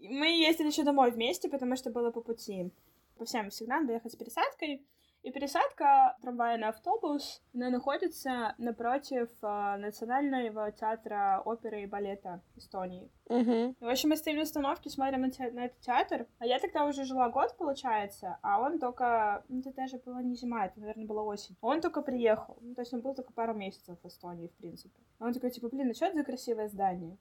Мы 0.00 0.28
ездили 0.28 0.68
еще 0.68 0.82
домой 0.82 1.10
вместе, 1.10 1.50
потому 1.50 1.76
что 1.76 1.90
было 1.90 2.10
по 2.10 2.22
пути. 2.22 2.72
По 3.18 3.26
всем 3.26 3.50
всегда 3.50 3.80
надо 3.80 3.92
ехать 3.92 4.12
с 4.12 4.16
пересадкой. 4.16 4.82
И 5.22 5.32
пересадка 5.32 6.16
трамвая 6.22 6.58
на 6.58 6.68
автобус, 6.68 7.42
она 7.52 7.70
находится 7.70 8.54
напротив 8.56 9.28
э, 9.42 9.76
Национального 9.76 10.70
театра 10.70 11.42
оперы 11.44 11.82
и 11.82 11.86
балета 11.86 12.40
Эстонии. 12.56 13.10
Uh-huh. 13.28 13.74
И, 13.78 13.84
в 13.84 13.88
общем, 13.88 14.10
мы 14.10 14.16
стоим 14.16 14.36
на 14.36 14.42
остановке, 14.42 14.90
смотрим 14.90 15.22
на, 15.22 15.30
те- 15.30 15.50
на 15.50 15.66
этот 15.66 15.80
театр. 15.80 16.26
А 16.38 16.46
я 16.46 16.58
тогда 16.60 16.86
уже 16.86 17.04
жила 17.04 17.28
год, 17.30 17.56
получается, 17.58 18.38
а 18.42 18.60
он 18.60 18.78
только... 18.78 19.44
Ну, 19.48 19.60
это 19.60 19.72
даже 19.72 19.98
была 19.98 20.22
не 20.22 20.36
зима, 20.36 20.66
это, 20.66 20.78
наверное, 20.80 21.06
была 21.06 21.22
осень. 21.22 21.56
Он 21.60 21.80
только 21.80 22.00
приехал. 22.00 22.56
Ну, 22.60 22.74
то 22.74 22.82
есть 22.82 22.94
он 22.94 23.00
был 23.00 23.14
только 23.14 23.32
пару 23.32 23.54
месяцев 23.54 23.98
в 24.00 24.06
Эстонии, 24.06 24.48
в 24.48 24.56
принципе. 24.56 25.00
А 25.18 25.26
он 25.26 25.34
такой, 25.34 25.50
типа, 25.50 25.68
блин, 25.68 25.88
ну 25.88 25.94
что 25.94 26.06
это 26.06 26.18
за 26.18 26.24
красивое 26.24 26.68
здание? 26.68 27.18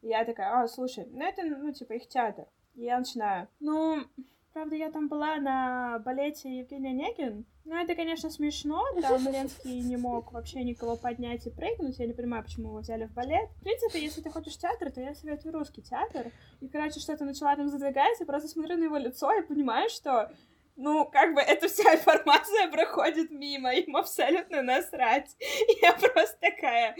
И 0.00 0.08
я 0.08 0.24
такая, 0.24 0.62
а, 0.62 0.68
слушай, 0.68 1.06
ну 1.10 1.24
это, 1.24 1.42
ну, 1.42 1.72
типа, 1.72 1.94
их 1.94 2.08
театр. 2.08 2.46
И 2.74 2.84
я 2.84 2.98
начинаю, 2.98 3.48
ну, 3.60 4.04
правда, 4.52 4.76
я 4.76 4.90
там 4.90 5.08
была 5.08 5.36
на 5.36 5.98
балете 6.00 6.58
Евгения 6.58 6.90
Онегин, 6.90 7.46
ну, 7.64 7.76
это, 7.76 7.94
конечно, 7.94 8.28
смешно, 8.28 8.82
там 9.00 9.28
Ленский 9.32 9.80
не 9.80 9.96
мог 9.96 10.32
вообще 10.32 10.64
никого 10.64 10.96
поднять 10.96 11.46
и 11.46 11.50
прыгнуть, 11.50 11.98
я 11.98 12.06
не 12.06 12.12
понимаю, 12.12 12.42
почему 12.42 12.68
его 12.68 12.78
взяли 12.78 13.06
в 13.06 13.12
балет. 13.12 13.50
В 13.56 13.62
принципе, 13.62 14.02
если 14.02 14.20
ты 14.20 14.30
хочешь 14.30 14.58
театр, 14.58 14.90
то 14.90 15.00
я 15.00 15.14
советую 15.14 15.54
русский 15.54 15.82
театр. 15.82 16.32
И, 16.60 16.68
короче, 16.68 17.00
что-то 17.00 17.24
начала 17.24 17.54
там 17.54 17.68
задвигать, 17.68 18.18
я 18.18 18.26
просто 18.26 18.48
смотрю 18.48 18.76
на 18.76 18.84
его 18.84 18.96
лицо 18.96 19.32
и 19.32 19.42
понимаю, 19.42 19.88
что 19.90 20.32
ну, 20.76 21.04
как 21.04 21.34
бы 21.34 21.40
эта 21.40 21.68
вся 21.68 21.94
информация 21.94 22.68
проходит 22.72 23.30
мимо, 23.30 23.72
им 23.74 23.96
абсолютно 23.96 24.62
насрать. 24.62 25.36
Я 25.82 25.92
просто 25.92 26.36
такая, 26.40 26.96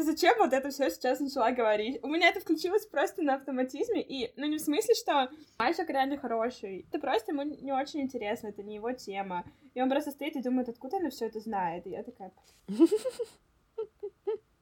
ты 0.00 0.06
зачем 0.06 0.34
вот 0.38 0.52
это 0.54 0.70
все 0.70 0.90
сейчас 0.90 1.20
начала 1.20 1.50
говорить? 1.52 2.02
У 2.02 2.08
меня 2.08 2.28
это 2.30 2.40
включилось 2.40 2.86
просто 2.86 3.22
на 3.22 3.34
автоматизме, 3.34 4.02
и, 4.02 4.32
ну, 4.36 4.46
не 4.46 4.56
в 4.56 4.60
смысле, 4.60 4.94
что 4.94 5.28
мальчик 5.58 5.90
реально 5.90 6.16
хороший, 6.16 6.86
это 6.88 6.98
просто 6.98 7.32
ему 7.32 7.42
не 7.42 7.72
очень 7.72 8.00
интересно, 8.00 8.48
это 8.48 8.62
не 8.62 8.76
его 8.76 8.92
тема. 8.92 9.44
И 9.74 9.82
он 9.82 9.90
просто 9.90 10.10
стоит 10.10 10.36
и 10.36 10.42
думает, 10.42 10.70
откуда 10.70 10.96
она 10.96 11.10
все 11.10 11.26
это 11.26 11.40
знает, 11.40 11.86
и 11.86 11.90
я 11.90 12.02
такая... 12.02 12.32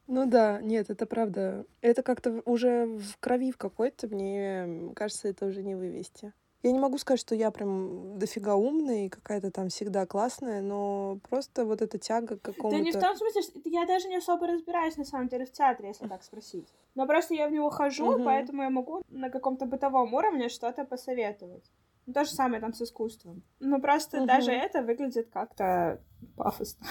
Ну 0.07 0.25
да, 0.25 0.59
нет, 0.59 0.89
это 0.89 1.05
правда. 1.05 1.65
Это 1.81 2.01
как-то 2.01 2.41
уже 2.45 2.87
в 2.87 3.17
крови 3.19 3.51
в 3.51 3.57
какой-то, 3.57 4.07
мне 4.07 4.91
кажется, 4.95 5.27
это 5.27 5.45
уже 5.45 5.61
не 5.61 5.75
вывести. 5.75 6.33
Я 6.61 6.71
не 6.73 6.79
могу 6.79 6.97
сказать, 6.97 7.21
что 7.21 7.35
я 7.35 7.51
прям 7.51 8.19
дофига 8.19 8.55
умная 8.55 9.05
и 9.05 9.09
какая-то 9.09 9.49
там 9.49 9.69
всегда 9.69 10.05
классная, 10.05 10.61
но 10.61 11.19
просто 11.29 11.63
вот 11.63 11.81
эта 11.81 11.97
тяга 11.97 12.37
к 12.37 12.41
какому-то... 12.41 12.77
Да 12.77 12.83
не 12.83 12.91
в 12.91 12.99
том 12.99 13.15
смысле, 13.15 13.41
что 13.41 13.61
я 13.63 13.85
даже 13.85 14.09
не 14.09 14.17
особо 14.17 14.47
разбираюсь, 14.47 14.97
на 14.97 15.05
самом 15.05 15.29
деле, 15.29 15.45
в 15.45 15.51
театре, 15.51 15.89
если 15.89 16.07
так 16.07 16.21
спросить. 16.23 16.67
Но 16.95 17.07
просто 17.07 17.33
я 17.33 17.47
в 17.47 17.51
него 17.51 17.69
хожу, 17.69 18.11
угу. 18.11 18.23
поэтому 18.25 18.63
я 18.63 18.69
могу 18.69 19.01
на 19.07 19.29
каком-то 19.29 19.65
бытовом 19.65 20.13
уровне 20.13 20.49
что-то 20.49 20.83
посоветовать. 20.83 21.71
Ну, 22.05 22.13
то 22.13 22.25
же 22.25 22.31
самое 22.31 22.59
там 22.59 22.73
с 22.73 22.81
искусством. 22.81 23.41
Ну, 23.59 23.79
просто 23.79 24.17
угу. 24.17 24.25
даже 24.27 24.51
это 24.51 24.81
выглядит 24.81 25.29
как-то 25.31 26.01
пафосно. 26.35 26.85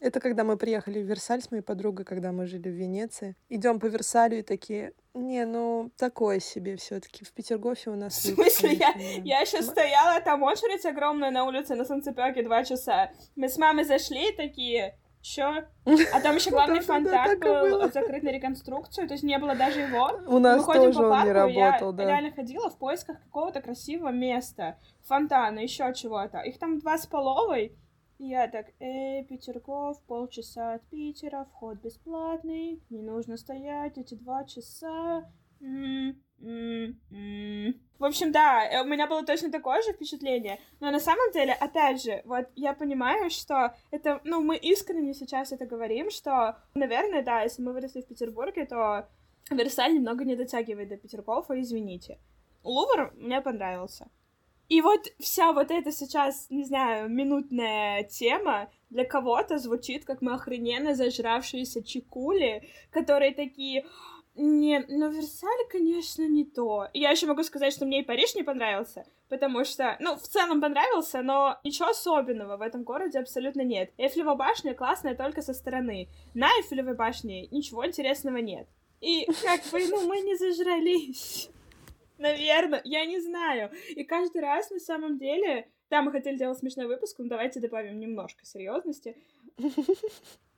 Это 0.00 0.20
когда 0.20 0.44
мы 0.44 0.56
приехали 0.56 1.02
в 1.02 1.06
Версаль 1.06 1.42
с 1.42 1.50
моей 1.50 1.62
подругой, 1.62 2.04
когда 2.04 2.32
мы 2.32 2.46
жили 2.46 2.68
в 2.68 2.72
Венеции. 2.72 3.36
Идем 3.48 3.80
по 3.80 3.86
Версалю 3.86 4.38
и 4.38 4.42
такие, 4.42 4.92
не, 5.14 5.44
ну, 5.44 5.90
такое 5.96 6.38
себе 6.38 6.76
все 6.76 7.00
таки 7.00 7.24
В 7.24 7.32
Петергофе 7.32 7.90
у 7.90 7.96
нас... 7.96 8.14
В 8.14 8.34
смысле, 8.34 8.74
я, 8.74 8.94
я 9.24 9.44
сейчас 9.44 9.66
стояла, 9.66 10.20
там 10.20 10.42
очередь 10.42 10.84
огромная 10.86 11.30
на 11.30 11.44
улице 11.44 11.74
на 11.74 11.84
Солнцепёке 11.84 12.42
два 12.42 12.64
часа. 12.64 13.10
Мы 13.34 13.48
с 13.48 13.58
мамой 13.58 13.84
зашли 13.84 14.32
такие, 14.32 14.96
Чё? 15.20 15.64
А 15.84 16.20
там 16.20 16.36
еще 16.36 16.50
главный 16.52 16.80
фонтан 16.80 17.38
был 17.40 17.90
закрыт 17.90 18.22
на 18.22 18.30
реконструкцию, 18.30 19.08
то 19.08 19.14
есть 19.14 19.24
не 19.24 19.38
было 19.38 19.54
даже 19.54 19.80
его. 19.80 20.10
У 20.26 20.38
нас 20.38 20.64
тоже 20.64 21.04
он 21.04 21.24
не 21.24 21.32
работал, 21.32 21.92
да. 21.92 22.04
Я 22.04 22.08
реально 22.08 22.30
ходила 22.30 22.70
в 22.70 22.78
поисках 22.78 23.20
какого-то 23.24 23.60
красивого 23.60 24.10
места, 24.10 24.78
фонтана, 25.04 25.58
еще 25.58 25.92
чего-то. 25.94 26.38
Их 26.40 26.58
там 26.58 26.78
два 26.78 26.98
с 26.98 27.06
половой, 27.06 27.76
я 28.18 28.48
так, 28.48 28.66
эй, 28.80 29.24
Петергоф, 29.24 30.02
полчаса 30.06 30.74
от 30.74 30.82
Питера, 30.88 31.44
вход 31.44 31.78
бесплатный, 31.78 32.82
не 32.90 33.02
нужно 33.02 33.36
стоять 33.36 33.98
эти 33.98 34.14
два 34.14 34.44
часа. 34.44 35.24
В 37.98 38.04
общем, 38.04 38.30
да, 38.30 38.64
э, 38.64 38.82
у 38.82 38.84
меня 38.84 39.08
было 39.08 39.24
точно 39.24 39.50
такое 39.50 39.82
же 39.82 39.92
впечатление. 39.92 40.60
Но 40.78 40.90
на 40.90 41.00
самом 41.00 41.32
деле, 41.32 41.52
опять 41.52 42.02
же, 42.02 42.22
вот 42.24 42.46
я 42.54 42.74
понимаю, 42.74 43.28
что 43.30 43.74
это, 43.90 44.20
ну, 44.24 44.40
мы 44.40 44.56
искренне 44.56 45.14
сейчас 45.14 45.50
это 45.52 45.66
говорим, 45.66 46.10
что, 46.10 46.56
наверное, 46.74 47.24
да, 47.24 47.42
если 47.42 47.62
мы 47.62 47.72
выросли 47.72 48.02
в 48.02 48.06
Петербурге, 48.06 48.66
то 48.66 49.08
Версаль 49.50 49.94
немного 49.94 50.24
не 50.24 50.36
дотягивает 50.36 50.88
до 50.88 50.96
Петергофа, 50.96 51.60
извините. 51.60 52.18
Лувр 52.62 53.12
мне 53.16 53.40
понравился. 53.40 54.08
И 54.68 54.82
вот 54.82 55.06
вся 55.18 55.52
вот 55.52 55.70
эта 55.70 55.92
сейчас, 55.92 56.46
не 56.50 56.64
знаю, 56.64 57.08
минутная 57.08 58.04
тема 58.04 58.70
для 58.90 59.04
кого-то 59.04 59.58
звучит, 59.58 60.04
как 60.04 60.20
мы 60.20 60.34
охрененно 60.34 60.94
зажравшиеся 60.94 61.82
чекули, 61.82 62.68
которые 62.90 63.32
такие... 63.34 63.86
Не, 64.40 64.84
ну 64.88 65.10
Версаль, 65.10 65.66
конечно, 65.68 66.28
не 66.28 66.44
то. 66.44 66.86
Я 66.92 67.10
еще 67.10 67.26
могу 67.26 67.42
сказать, 67.42 67.72
что 67.72 67.86
мне 67.86 68.02
и 68.02 68.04
Париж 68.04 68.36
не 68.36 68.44
понравился, 68.44 69.04
потому 69.28 69.64
что, 69.64 69.96
ну, 69.98 70.14
в 70.14 70.22
целом 70.22 70.60
понравился, 70.60 71.22
но 71.22 71.58
ничего 71.64 71.88
особенного 71.88 72.56
в 72.56 72.62
этом 72.62 72.84
городе 72.84 73.18
абсолютно 73.18 73.62
нет. 73.62 73.90
Эйфелева 73.98 74.36
башня 74.36 74.74
классная 74.74 75.16
только 75.16 75.42
со 75.42 75.54
стороны. 75.54 76.08
На 76.34 76.46
Эйфелевой 76.58 76.94
башне 76.94 77.48
ничего 77.48 77.84
интересного 77.84 78.36
нет. 78.36 78.68
И 79.00 79.26
как 79.42 79.60
бы, 79.72 79.84
ну, 79.88 80.06
мы 80.06 80.20
не 80.20 80.36
зажрались. 80.36 81.50
Наверное, 82.18 82.80
я 82.84 83.06
не 83.06 83.20
знаю. 83.20 83.70
И 83.88 84.04
каждый 84.04 84.42
раз, 84.42 84.70
на 84.70 84.80
самом 84.80 85.18
деле, 85.18 85.70
да, 85.90 86.02
мы 86.02 86.10
хотели 86.12 86.36
делать 86.36 86.58
смешной 86.58 86.86
выпуск, 86.86 87.18
но 87.18 87.28
давайте 87.28 87.60
добавим 87.60 87.98
немножко 87.98 88.44
серьезности. 88.44 89.16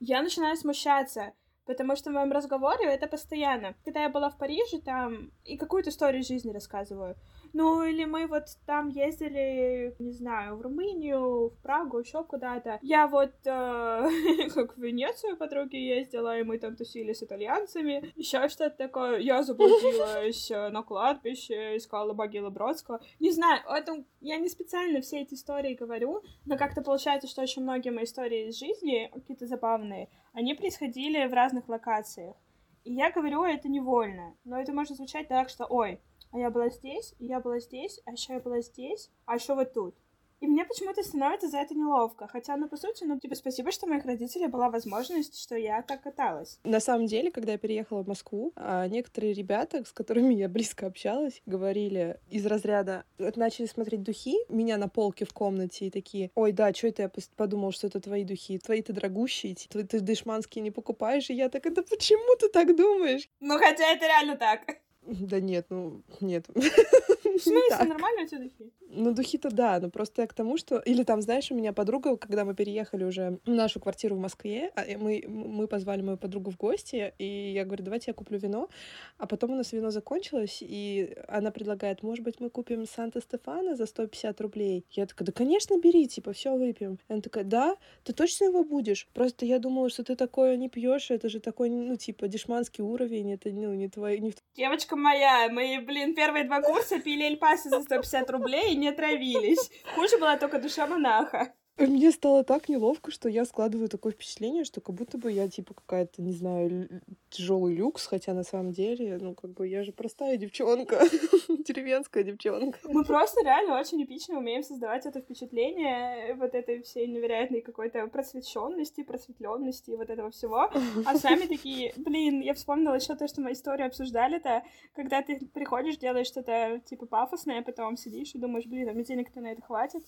Я 0.01 0.23
начинаю 0.23 0.57
смущаться, 0.57 1.35
потому 1.67 1.95
что 1.97 2.11
в 2.11 2.15
моем 2.15 2.33
разговоре 2.33 2.87
это 2.87 3.07
постоянно. 3.07 3.75
Когда 3.85 4.03
я 4.03 4.09
была 4.09 4.31
в 4.31 4.39
Париже, 4.39 4.81
там 4.85 5.31
и 5.45 5.57
какую-то 5.57 5.91
историю 5.91 6.25
жизни 6.25 6.53
рассказываю. 6.53 7.17
Ну, 7.53 7.83
или 7.83 8.05
мы 8.05 8.27
вот 8.27 8.45
там 8.67 8.89
ездили, 8.89 9.95
не 9.99 10.13
знаю, 10.13 10.57
в 10.57 10.63
Румынию, 10.63 11.51
в 11.51 11.63
Прагу, 11.63 11.99
еще 11.99 12.25
куда-то. 12.25 12.79
Я 12.83 13.07
вот 13.07 13.33
э, 13.45 14.09
как 14.55 14.77
в 14.77 14.81
Венецию 14.81 15.37
подруги 15.37 15.77
ездила, 15.77 16.39
и 16.39 16.43
мы 16.43 16.59
там 16.59 16.77
тусили 16.77 17.13
с 17.13 17.23
итальянцами. 17.23 18.13
Еще 18.17 18.49
что-то 18.49 18.77
такое. 18.77 19.19
Я 19.19 19.43
заблудилась 19.43 20.51
э, 20.51 20.69
на 20.69 20.83
кладбище, 20.83 21.77
искала 21.77 22.13
могилу 22.13 22.51
Бродского. 22.51 23.01
Не 23.19 23.31
знаю, 23.31 23.63
это 23.69 24.05
я 24.21 24.37
не 24.37 24.49
специально 24.49 25.01
все 25.01 25.23
эти 25.23 25.35
истории 25.35 25.75
говорю, 25.75 26.23
но 26.47 26.57
как-то 26.57 26.83
получается, 26.83 27.29
что 27.29 27.43
очень 27.43 27.63
многие 27.63 27.91
мои 27.91 28.05
истории 28.05 28.49
из 28.49 28.59
жизни, 28.59 29.11
какие-то 29.13 29.47
забавные, 29.47 30.09
они 30.33 30.55
происходили 30.55 31.27
в 31.27 31.33
разных 31.33 31.69
локациях. 31.69 32.37
И 32.85 32.95
я 32.95 33.11
говорю 33.11 33.45
это 33.45 33.69
невольно, 33.69 34.35
но 34.45 34.61
это 34.61 34.73
может 34.73 34.97
звучать 34.97 35.29
так, 35.29 35.49
что, 35.49 35.67
ой, 35.67 36.01
а 36.33 36.39
я 36.39 36.51
была 36.51 36.69
здесь, 36.71 37.15
и 37.19 37.27
я 37.27 37.41
была 37.41 37.61
здесь, 37.61 38.01
а 38.05 38.13
еще 38.13 38.35
я 38.35 38.41
была 38.41 38.61
здесь, 38.61 39.11
а 39.27 39.35
еще 39.37 39.55
вот 39.55 39.73
тут. 39.73 39.95
И 40.41 40.47
мне 40.47 40.65
почему-то 40.65 41.03
становится 41.03 41.49
за 41.49 41.59
это 41.59 41.75
неловко. 41.75 42.27
Хотя, 42.27 42.57
ну, 42.57 42.67
по 42.67 42.77
сути, 42.79 43.05
ну, 43.05 43.19
типа, 43.19 43.35
спасибо, 43.35 43.71
что 43.71 43.87
у 43.87 43.91
моих 43.91 44.07
родителей 44.07 44.47
была 44.47 44.71
возможность, 44.71 45.39
что 45.39 45.55
я 45.55 45.83
так 45.83 46.03
каталась. 46.03 46.59
На 46.65 46.81
самом 46.81 47.07
деле, 47.07 47.31
когда 47.31 47.53
я 47.53 47.59
переехала 47.59 48.03
в 48.03 48.09
Москву, 48.09 48.53
а, 48.57 48.89
некоторые 48.89 49.35
ребята, 49.35 49.85
с 49.85 49.93
которыми 49.93 50.33
я 50.33 50.49
близко 50.49 50.87
общалась, 50.87 51.43
говорили 51.45 52.19
из 52.31 52.47
разряда, 52.47 53.05
начали 53.19 53.67
смотреть 53.67 54.03
духи, 54.03 54.37
меня 54.49 54.79
на 54.79 54.89
полке 54.89 55.27
в 55.27 55.35
комнате 55.35 55.87
и 55.87 55.91
такие, 55.91 56.31
ой, 56.35 56.53
да, 56.53 56.73
что 56.73 56.87
это 56.87 57.03
я 57.03 57.11
подумал, 57.37 57.73
что 57.73 57.89
это 57.89 58.01
твои 58.01 58.25
духи, 58.25 58.59
твои-то 58.59 58.95
дорогущие, 58.95 59.55
ты, 59.69 59.85
ты 59.85 60.01
дешманские 60.01 60.63
не 60.63 60.71
покупаешь, 60.71 61.29
и 61.29 61.35
я 61.35 61.51
так, 61.51 61.67
это 61.67 61.83
почему 61.83 62.35
ты 62.37 62.49
так 62.49 62.75
думаешь? 62.75 63.29
Ну, 63.41 63.59
хотя 63.59 63.93
это 63.93 64.07
реально 64.07 64.37
так. 64.37 64.81
Да 65.03 65.41
нет, 65.41 65.67
ну, 65.71 66.03
нет. 66.21 66.47
В 67.45 67.45
смысле, 67.45 67.89
нормально 67.89 68.23
у 68.23 68.27
тебя 68.27 68.41
духи? 68.41 68.73
Ну, 68.93 69.13
духи-то 69.13 69.51
да, 69.51 69.79
но 69.81 69.89
просто 69.89 70.23
я 70.23 70.27
к 70.27 70.35
тому, 70.35 70.57
что... 70.57 70.79
Или 70.79 71.05
там, 71.05 71.23
знаешь, 71.23 71.51
у 71.51 71.55
меня 71.55 71.73
подруга, 71.73 72.17
когда 72.17 72.45
мы 72.45 72.55
переехали 72.55 73.05
уже 73.05 73.39
в 73.45 73.51
нашу 73.51 73.81
квартиру 73.81 74.17
в 74.17 74.19
Москве, 74.19 74.73
а, 74.75 74.85
мы, 74.99 75.25
мы 75.29 75.69
позвали 75.69 76.03
мою 76.03 76.19
подругу 76.19 76.51
в 76.51 76.57
гости, 76.57 77.15
и 77.19 77.53
я 77.55 77.65
говорю, 77.65 77.85
давайте 77.85 78.11
я 78.11 78.15
куплю 78.15 78.39
вино, 78.39 78.69
а 79.17 79.27
потом 79.27 79.53
у 79.53 79.55
нас 79.55 79.73
вино 79.73 79.91
закончилось, 79.91 80.59
и 80.61 81.17
она 81.29 81.51
предлагает, 81.53 82.03
может 82.03 82.25
быть, 82.25 82.41
мы 82.41 82.51
купим 82.51 82.85
Санта-Стефана 82.87 83.77
за 83.77 83.87
150 83.87 84.41
рублей? 84.41 84.85
Я 84.91 85.07
такая, 85.07 85.27
да, 85.27 85.33
конечно, 85.33 85.79
бери, 85.79 86.09
типа, 86.09 86.33
все 86.33 86.57
выпьем. 86.57 86.99
И 87.09 87.13
она 87.13 87.23
такая, 87.23 87.45
да, 87.45 87.77
ты 88.03 88.13
точно 88.13 88.47
его 88.47 88.65
будешь? 88.65 89.09
Просто 89.15 89.47
я 89.47 89.61
думала, 89.61 89.89
что 89.89 90.03
ты 90.03 90.17
такое 90.17 90.57
не 90.57 90.69
пьешь, 90.69 91.11
это 91.11 91.29
же 91.29 91.39
такой, 91.39 91.71
ну, 91.71 91.97
типа, 91.97 92.27
дешманский 92.27 92.83
уровень, 92.83 93.33
это, 93.33 93.51
ну, 93.51 93.73
не 93.75 93.89
твой... 93.89 94.19
Не... 94.19 94.35
Девочка 94.57 94.97
моя, 94.97 95.49
мы, 95.49 95.81
блин, 95.87 96.15
первые 96.15 96.45
два 96.45 96.61
курса 96.61 96.99
пили 96.99 97.30
Эльпаси 97.31 97.69
за 97.69 97.81
150 97.81 98.31
рублей, 98.31 98.75
не 98.75 98.93
травились. 98.93 99.71
Хуже 99.95 100.19
была 100.19 100.37
только 100.37 100.59
душа 100.59 100.87
монаха. 100.87 101.55
Мне 101.89 102.11
стало 102.11 102.45
так 102.45 102.69
неловко, 102.69 103.11
что 103.11 103.29
я 103.29 103.45
складываю 103.45 103.89
такое 103.89 104.13
впечатление, 104.13 104.65
что 104.65 104.81
как 104.81 104.95
будто 104.95 105.17
бы 105.17 105.33
я 105.33 105.49
типа 105.49 105.75
какая-то, 105.75 106.21
не 106.21 106.33
знаю, 106.33 106.89
тяжелый 107.31 107.75
люкс, 107.75 108.07
хотя 108.07 108.35
на 108.35 108.45
самом 108.45 108.73
деле, 108.73 109.19
ну 109.21 109.35
как 109.35 109.53
бы 109.53 109.67
я 109.67 109.83
же 109.83 109.93
простая 109.93 110.37
девчонка, 110.37 111.01
деревенская 111.49 112.23
девчонка. 112.23 112.79
Мы 112.85 113.05
просто 113.05 113.43
реально 113.43 113.81
очень 113.81 114.03
эпично 114.05 114.39
умеем 114.39 114.63
создавать 114.63 115.07
это 115.07 115.21
впечатление 115.21 116.35
вот 116.35 116.55
этой 116.55 116.83
всей 116.83 117.07
невероятной 117.07 117.63
какой-то 117.63 118.07
просвещенности, 118.09 119.03
просветленности 119.03 119.93
вот 119.93 120.11
этого 120.11 120.31
всего. 120.31 120.71
А 121.07 121.17
сами 121.17 121.47
такие, 121.47 121.95
блин, 121.97 122.41
я 122.41 122.55
вспомнила 122.55 122.95
еще 122.95 123.15
то, 123.15 123.27
что 123.27 123.41
мы 123.41 123.53
историю 123.53 123.87
обсуждали-то, 123.87 124.63
когда 124.95 125.23
ты 125.23 125.41
приходишь, 125.55 125.97
делаешь 125.97 126.27
что-то 126.27 126.81
типа 126.85 127.07
пафосное, 127.07 127.61
а 127.61 127.63
потом 127.63 127.97
сидишь 127.97 128.35
и 128.35 128.39
думаешь, 128.39 128.67
блин, 128.67 128.89
а 128.91 128.93
мне 128.93 129.05
денег-то 129.05 129.41
на 129.41 129.53
это 129.53 129.63
хватит. 129.63 130.03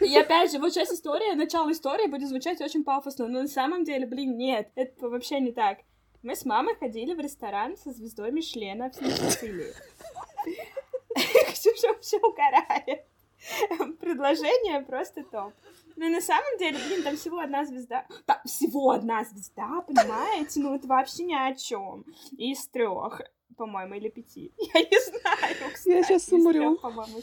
И 0.00 0.16
опять 0.16 0.52
же, 0.52 0.58
вот 0.58 0.72
сейчас 0.72 0.90
история, 0.90 1.34
начало 1.34 1.70
истории 1.70 2.08
будет 2.08 2.28
звучать 2.28 2.60
очень 2.60 2.84
пафосно, 2.84 3.28
но 3.28 3.42
на 3.42 3.48
самом 3.48 3.84
деле, 3.84 4.06
блин, 4.06 4.36
нет, 4.36 4.70
это 4.74 5.08
вообще 5.08 5.40
не 5.40 5.52
так. 5.52 5.78
Мы 6.22 6.34
с 6.34 6.44
мамой 6.44 6.74
ходили 6.76 7.14
в 7.14 7.20
ресторан 7.20 7.76
со 7.76 7.92
звездой 7.92 8.32
Мишлена 8.32 8.90
в 8.90 8.94
Сицилии. 8.94 9.72
Ксюша 11.52 11.88
вообще 11.88 12.18
угорает. 12.18 13.04
Предложение 14.00 14.80
просто 14.80 15.24
топ. 15.24 15.52
Ну, 15.96 16.10
на 16.10 16.20
самом 16.20 16.58
деле, 16.58 16.78
блин, 16.88 17.02
там 17.02 17.16
всего 17.16 17.38
одна 17.38 17.64
звезда. 17.64 18.06
Там 18.26 18.38
всего 18.44 18.90
одна 18.90 19.24
звезда, 19.24 19.82
понимаете? 19.86 20.60
Ну, 20.60 20.74
это 20.74 20.88
вообще 20.88 21.24
ни 21.24 21.34
о 21.34 21.54
чем. 21.54 22.04
Из 22.36 22.66
трех 22.68 23.20
по-моему, 23.54 23.94
или 23.94 24.08
пяти. 24.08 24.52
Я 24.74 24.80
не 24.80 25.04
знаю, 25.04 25.72
кстати. 25.72 25.96
Я 25.96 26.02
сейчас 26.02 26.30
умру. 26.32 26.76
по-моему, 26.76 27.18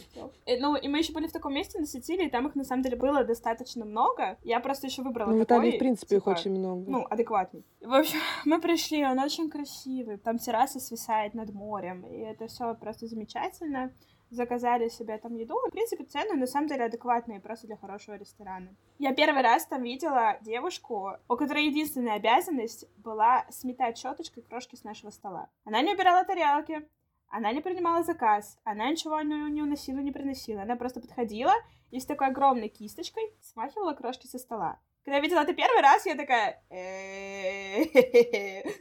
и, 0.46 0.58
Ну, 0.60 0.76
и 0.76 0.88
мы 0.88 1.00
еще 1.00 1.14
были 1.14 1.28
в 1.28 1.32
таком 1.32 1.54
месте 1.54 1.80
на 1.80 1.86
Сицилии, 1.86 2.30
там 2.30 2.48
их 2.48 2.56
на 2.56 2.64
самом 2.64 2.84
деле 2.84 2.96
было 2.96 3.24
достаточно 3.24 3.86
много. 3.86 4.38
Я 4.44 4.60
просто 4.60 4.88
еще 4.88 5.02
выбрала 5.02 5.32
Ну, 5.32 5.44
в 5.44 5.46
такой, 5.46 5.72
в 5.72 5.80
принципе, 5.80 6.16
типа, 6.16 6.30
их 6.30 6.38
очень 6.38 6.52
много. 6.52 6.90
Ну, 6.90 7.06
адекватный. 7.10 7.64
В 7.82 7.94
общем, 7.94 8.20
мы 8.46 8.60
пришли, 8.60 9.06
он 9.06 9.20
очень 9.20 9.50
красивый. 9.50 10.18
Там 10.18 10.38
терраса 10.38 10.80
свисает 10.80 11.34
над 11.34 11.54
морем, 11.54 12.06
и 12.06 12.18
это 12.18 12.48
все 12.48 12.74
просто 12.76 13.08
замечательно 13.08 13.92
заказали 14.32 14.88
себе 14.88 15.18
там 15.18 15.36
еду. 15.36 15.56
В 15.68 15.72
принципе, 15.72 16.06
цены 16.06 16.36
на 16.36 16.48
самом 16.48 16.68
деле 16.68 16.86
адекватные 16.86 17.40
просто 17.40 17.68
для 17.68 17.78
хорошего 17.78 18.16
ресторана. 18.16 18.76
Я 18.98 19.14
первый 19.14 19.44
раз 19.44 19.66
там 19.66 19.84
видела 19.84 20.38
девушку, 20.42 21.12
у 21.28 21.36
которой 21.36 21.66
единственная 21.66 22.16
обязанность 22.16 22.86
была 22.98 23.46
сметать 23.50 23.98
щеточкой 23.98 24.44
крошки 24.44 24.76
с 24.76 24.84
нашего 24.84 25.12
стола. 25.12 25.50
Она 25.66 25.82
не 25.82 25.94
убирала 25.94 26.24
тарелки, 26.24 26.88
она 27.28 27.52
не 27.52 27.62
принимала 27.62 28.04
заказ, 28.04 28.58
она 28.64 28.90
ничего 28.90 29.22
не, 29.22 29.62
уносила, 29.62 30.00
не 30.00 30.12
приносила. 30.12 30.64
Она 30.64 30.76
просто 30.76 31.00
подходила 31.00 31.54
и 31.90 32.00
с 32.00 32.06
такой 32.06 32.28
огромной 32.28 32.70
кисточкой 32.70 33.24
смахивала 33.42 33.94
крошки 33.94 34.28
со 34.28 34.38
стола. 34.38 34.80
Когда 35.04 35.18
я 35.18 35.22
видела 35.22 35.40
это 35.40 35.54
первый 35.54 35.82
раз, 35.82 36.06
я 36.06 36.16
такая, 36.16 36.62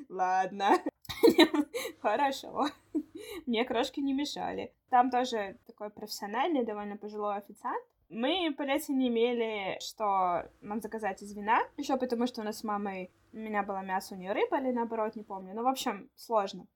ладно, 0.08 0.76
хорошо. 2.02 2.66
Мне 3.46 3.64
крошки 3.64 4.00
не 4.00 4.12
мешали. 4.12 4.72
Там 4.88 5.10
тоже 5.10 5.56
такой 5.66 5.90
профессиональный, 5.90 6.64
довольно 6.64 6.96
пожилой 6.96 7.36
официант. 7.36 7.84
Мы 8.08 8.52
понятия 8.56 8.92
не 8.92 9.08
имели, 9.08 9.78
что 9.80 10.50
нам 10.60 10.80
заказать 10.80 11.22
из 11.22 11.32
вина. 11.32 11.60
Еще 11.76 11.96
потому, 11.96 12.26
что 12.26 12.40
у 12.40 12.44
нас 12.44 12.58
с 12.58 12.64
мамой 12.64 13.10
у 13.32 13.36
меня 13.36 13.62
было 13.62 13.82
мясо, 13.82 14.14
у 14.14 14.18
нее 14.18 14.32
рыба 14.32 14.58
или 14.58 14.72
наоборот, 14.72 15.14
не 15.14 15.22
помню. 15.22 15.54
Ну, 15.54 15.62
в 15.62 15.68
общем, 15.68 16.10
сложно. 16.16 16.66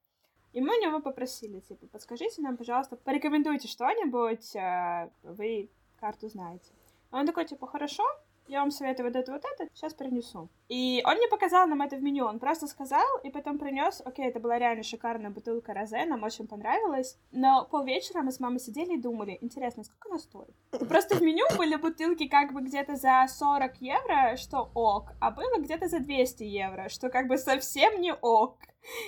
И 0.53 0.61
мы 0.61 0.79
у 0.79 0.81
него 0.81 1.01
попросили, 1.01 1.59
типа, 1.59 1.89
подскажите 1.89 2.41
нам, 2.41 2.57
пожалуйста, 2.57 2.95
порекомендуйте 2.95 3.67
что-нибудь, 3.67 4.55
э, 4.55 5.11
вы 5.25 5.69
карту 5.99 6.29
знаете. 6.29 6.71
Он 7.11 7.27
такой, 7.27 7.45
типа, 7.45 7.67
хорошо, 7.67 8.05
я 8.47 8.61
вам 8.61 8.71
советую 8.71 9.09
вот 9.09 9.17
это, 9.17 9.33
вот 9.33 9.43
это, 9.45 9.69
сейчас 9.75 9.95
принесу. 9.95 10.49
И 10.69 11.03
он 11.07 11.19
не 11.19 11.29
показал 11.29 11.67
нам 11.67 11.83
это 11.83 11.97
в 11.97 12.03
меню, 12.03 12.27
он 12.27 12.39
просто 12.39 12.67
сказал, 12.67 13.19
и 13.23 13.31
потом 13.31 13.59
принес, 13.59 14.03
окей, 14.05 14.27
это 14.27 14.41
была 14.41 14.59
реально 14.59 14.83
шикарная 14.83 15.31
бутылка 15.31 15.73
розе, 15.73 16.05
нам 16.05 16.23
очень 16.23 16.47
понравилось, 16.47 17.19
но 17.33 17.67
полвечера 17.71 18.23
мы 18.23 18.33
с 18.33 18.41
мамой 18.41 18.61
сидели 18.61 18.95
и 18.95 19.01
думали, 19.01 19.39
интересно, 19.41 19.85
сколько 19.85 20.09
она 20.11 20.19
стоит? 20.19 20.55
Просто 20.89 21.17
в 21.17 21.23
меню 21.23 21.45
были 21.57 21.77
бутылки 21.77 22.29
как 22.29 22.53
бы 22.53 22.63
где-то 22.63 22.97
за 22.97 23.27
40 23.29 23.77
евро, 23.81 24.37
что 24.37 24.71
ок, 24.75 25.13
а 25.21 25.31
было 25.31 25.59
где-то 25.59 25.89
за 25.89 26.01
200 26.01 26.43
евро, 26.45 26.89
что 26.89 27.09
как 27.09 27.29
бы 27.29 27.39
совсем 27.39 28.01
не 28.01 28.13
ок. 28.13 28.59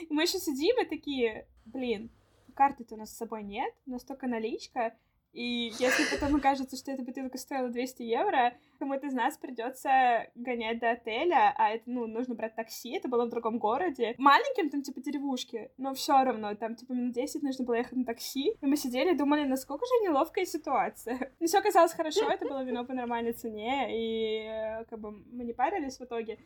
И 0.09 0.12
мы 0.12 0.22
еще 0.22 0.38
сидим 0.38 0.81
и 0.81 0.87
такие, 0.87 1.46
блин, 1.66 2.11
карты-то 2.55 2.94
у 2.94 2.99
нас 2.99 3.11
с 3.11 3.16
собой 3.16 3.42
нет, 3.42 3.72
у 3.87 3.90
нас 3.90 4.03
только 4.03 4.27
наличка, 4.27 4.94
и 5.37 5.70
если 5.79 6.05
потом 6.11 6.37
окажется, 6.37 6.79
что 6.79 6.90
эта 6.90 7.03
бутылка 7.03 7.37
стоила 7.37 7.68
200 7.68 8.03
евро, 8.03 8.55
кому-то 8.79 9.07
из 9.07 9.12
нас 9.12 9.37
придется 9.37 10.31
гонять 10.35 10.79
до 10.79 10.92
отеля, 10.92 11.53
а 11.59 11.72
это, 11.72 11.83
ну, 11.85 12.07
нужно 12.07 12.35
брать 12.35 12.55
такси, 12.55 12.96
это 12.96 13.07
было 13.07 13.27
в 13.27 13.29
другом 13.29 13.59
городе. 13.59 14.14
Маленьким, 14.16 14.70
там, 14.70 14.81
типа, 14.81 15.03
деревушки, 15.03 15.70
но 15.77 15.92
все 15.92 16.25
равно, 16.25 16.55
там, 16.55 16.75
типа, 16.75 16.92
минут 16.92 17.12
10 17.12 17.42
нужно 17.42 17.66
было 17.66 17.75
ехать 17.75 17.99
на 17.99 18.07
такси. 18.07 18.57
И 18.62 18.66
мы 18.66 18.79
сидели 18.79 19.12
и 19.12 19.14
думали, 19.14 19.44
насколько 19.44 19.85
же 19.85 20.09
неловкая 20.09 20.46
ситуация. 20.46 21.31
Но 21.38 21.46
все 21.46 21.59
оказалось 21.59 21.92
хорошо, 21.92 22.31
это 22.31 22.46
было 22.46 22.64
вино 22.64 22.87
по 22.87 22.94
нормальной 22.94 23.35
цене, 23.35 23.88
и, 23.90 24.85
как 24.88 24.99
бы, 24.99 25.11
мы 25.11 25.44
не 25.44 25.53
парились 25.53 25.99
в 25.99 26.05
итоге. 26.05 26.38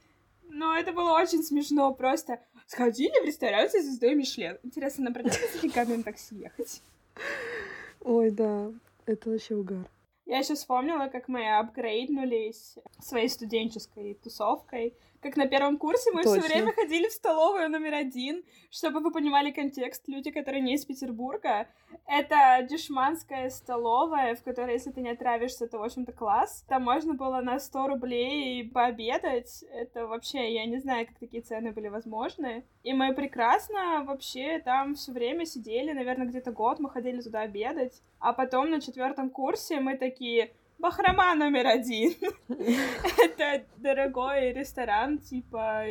Но 0.49 0.77
это 0.77 0.93
было 0.93 1.13
очень 1.13 1.45
смешно, 1.45 1.95
просто 1.95 2.41
сходили 2.67 3.23
в 3.23 3.25
ресторан 3.25 3.71
со 3.71 3.81
звездой 3.81 4.17
Мишлен. 4.17 4.59
Интересно, 4.65 5.05
нам 5.05 5.15
придется 5.15 5.39
с 5.43 6.03
такси 6.03 6.35
ехать? 6.35 6.83
Ой, 8.01 8.31
да, 8.31 8.73
это 9.07 9.31
вообще 9.31 9.55
угар. 9.55 9.89
Я 10.27 10.39
еще 10.39 10.55
вспомнила, 10.55 11.09
как 11.09 11.29
мы 11.29 11.59
апгрейднулись 11.59 12.77
своей 13.01 13.29
студенческой 13.29 14.15
тусовкой. 14.15 14.95
Как 15.21 15.37
на 15.37 15.47
первом 15.47 15.77
курсе 15.77 16.11
мы 16.13 16.23
все 16.23 16.41
время 16.41 16.73
ходили 16.73 17.07
в 17.07 17.13
столовую 17.13 17.69
номер 17.69 17.95
один, 17.95 18.43
чтобы 18.71 19.01
вы 19.01 19.11
понимали 19.11 19.51
контекст, 19.51 20.09
люди, 20.09 20.31
которые 20.31 20.63
не 20.63 20.75
из 20.75 20.87
Петербурга. 20.87 21.67
Это 22.07 22.67
дешманская 22.67 23.51
столовая, 23.51 24.35
в 24.35 24.43
которой, 24.43 24.75
если 24.75 24.91
ты 24.91 25.03
не 25.03 25.11
отравишься, 25.11 25.69
то, 25.69 25.79
в 25.79 25.83
общем-то, 25.83 26.13
класс. 26.13 26.65
Там 26.69 26.85
можно 26.85 27.13
было 27.13 27.43
на 27.43 27.61
100 27.61 27.89
рублей 27.89 28.71
пообедать. 28.71 29.63
Это 29.71 30.07
вообще, 30.07 30.55
я 30.55 30.65
не 30.65 30.79
знаю, 30.79 31.07
как 31.07 31.19
такие 31.19 31.43
цены 31.43 31.73
были 31.73 31.89
возможны. 31.89 32.65
И 32.83 32.95
мы 32.95 33.15
прекрасно 33.15 34.05
вообще 34.05 34.59
там 34.61 34.95
все 34.95 35.13
время 35.13 35.45
сидели, 35.45 35.93
наверное, 35.93 36.27
где-то 36.27 36.51
год 36.51 36.79
мы 36.79 36.89
ходили 36.89 37.21
туда 37.21 37.43
обедать. 37.43 38.01
А 38.21 38.33
потом 38.33 38.71
на 38.71 38.81
четвертом 38.81 39.29
курсе 39.29 39.81
мы 39.81 39.99
такие, 39.99 40.53
Бахрома 40.81 41.35
номер 41.35 41.67
один. 41.67 42.15
Это 42.49 43.67
дорогой 43.77 44.55
ресторан, 44.55 45.19
типа 45.19 45.85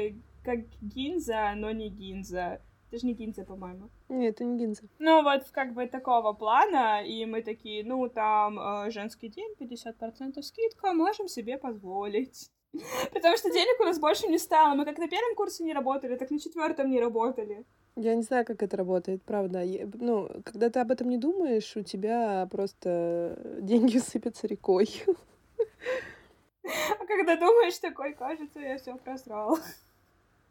как 0.43 0.61
Гинза, 0.81 1.53
но 1.55 1.69
не 1.69 1.89
Гинза. 1.89 2.59
Это 2.87 2.99
же 2.99 3.05
не 3.05 3.13
Гинза, 3.13 3.45
по-моему. 3.45 3.91
Нет, 4.09 4.35
это 4.35 4.45
не 4.45 4.57
Гинза. 4.57 4.81
Ну, 4.97 5.21
вот 5.21 5.43
как 5.51 5.73
бы 5.75 5.85
такого 5.85 6.33
плана, 6.33 7.03
и 7.05 7.23
мы 7.25 7.43
такие, 7.43 7.85
ну, 7.85 8.09
там 8.09 8.59
э, 8.59 8.89
женский 8.89 9.29
день, 9.29 9.53
50% 9.59 10.41
скидка, 10.41 10.93
можем 10.93 11.27
себе 11.27 11.59
позволить. 11.59 12.49
Потому 13.13 13.37
что 13.37 13.51
денег 13.51 13.79
у 13.79 13.83
нас 13.83 13.99
больше 13.99 14.27
не 14.27 14.39
стало. 14.39 14.73
Мы 14.73 14.85
как 14.85 14.97
на 14.97 15.07
первом 15.07 15.35
курсе 15.35 15.63
не 15.63 15.73
работали, 15.73 16.15
так 16.15 16.31
на 16.31 16.39
четвертом 16.39 16.89
не 16.89 16.99
работали. 16.99 17.63
Я 18.01 18.15
не 18.15 18.21
знаю, 18.21 18.45
как 18.45 18.63
это 18.63 18.77
работает, 18.77 19.21
правда. 19.23 19.61
Ну, 19.95 20.29
когда 20.45 20.69
ты 20.69 20.79
об 20.79 20.89
этом 20.89 21.09
не 21.09 21.17
думаешь, 21.17 21.75
у 21.75 21.81
тебя 21.81 22.47
просто 22.49 23.37
деньги 23.59 23.97
сыпятся 24.11 24.47
рекой. 24.47 24.89
А 26.63 27.05
когда 27.05 27.35
думаешь 27.35 27.77
такой, 27.77 28.13
кажется, 28.13 28.61
я 28.61 28.77
все 28.77 28.95
просрал. 28.95 29.59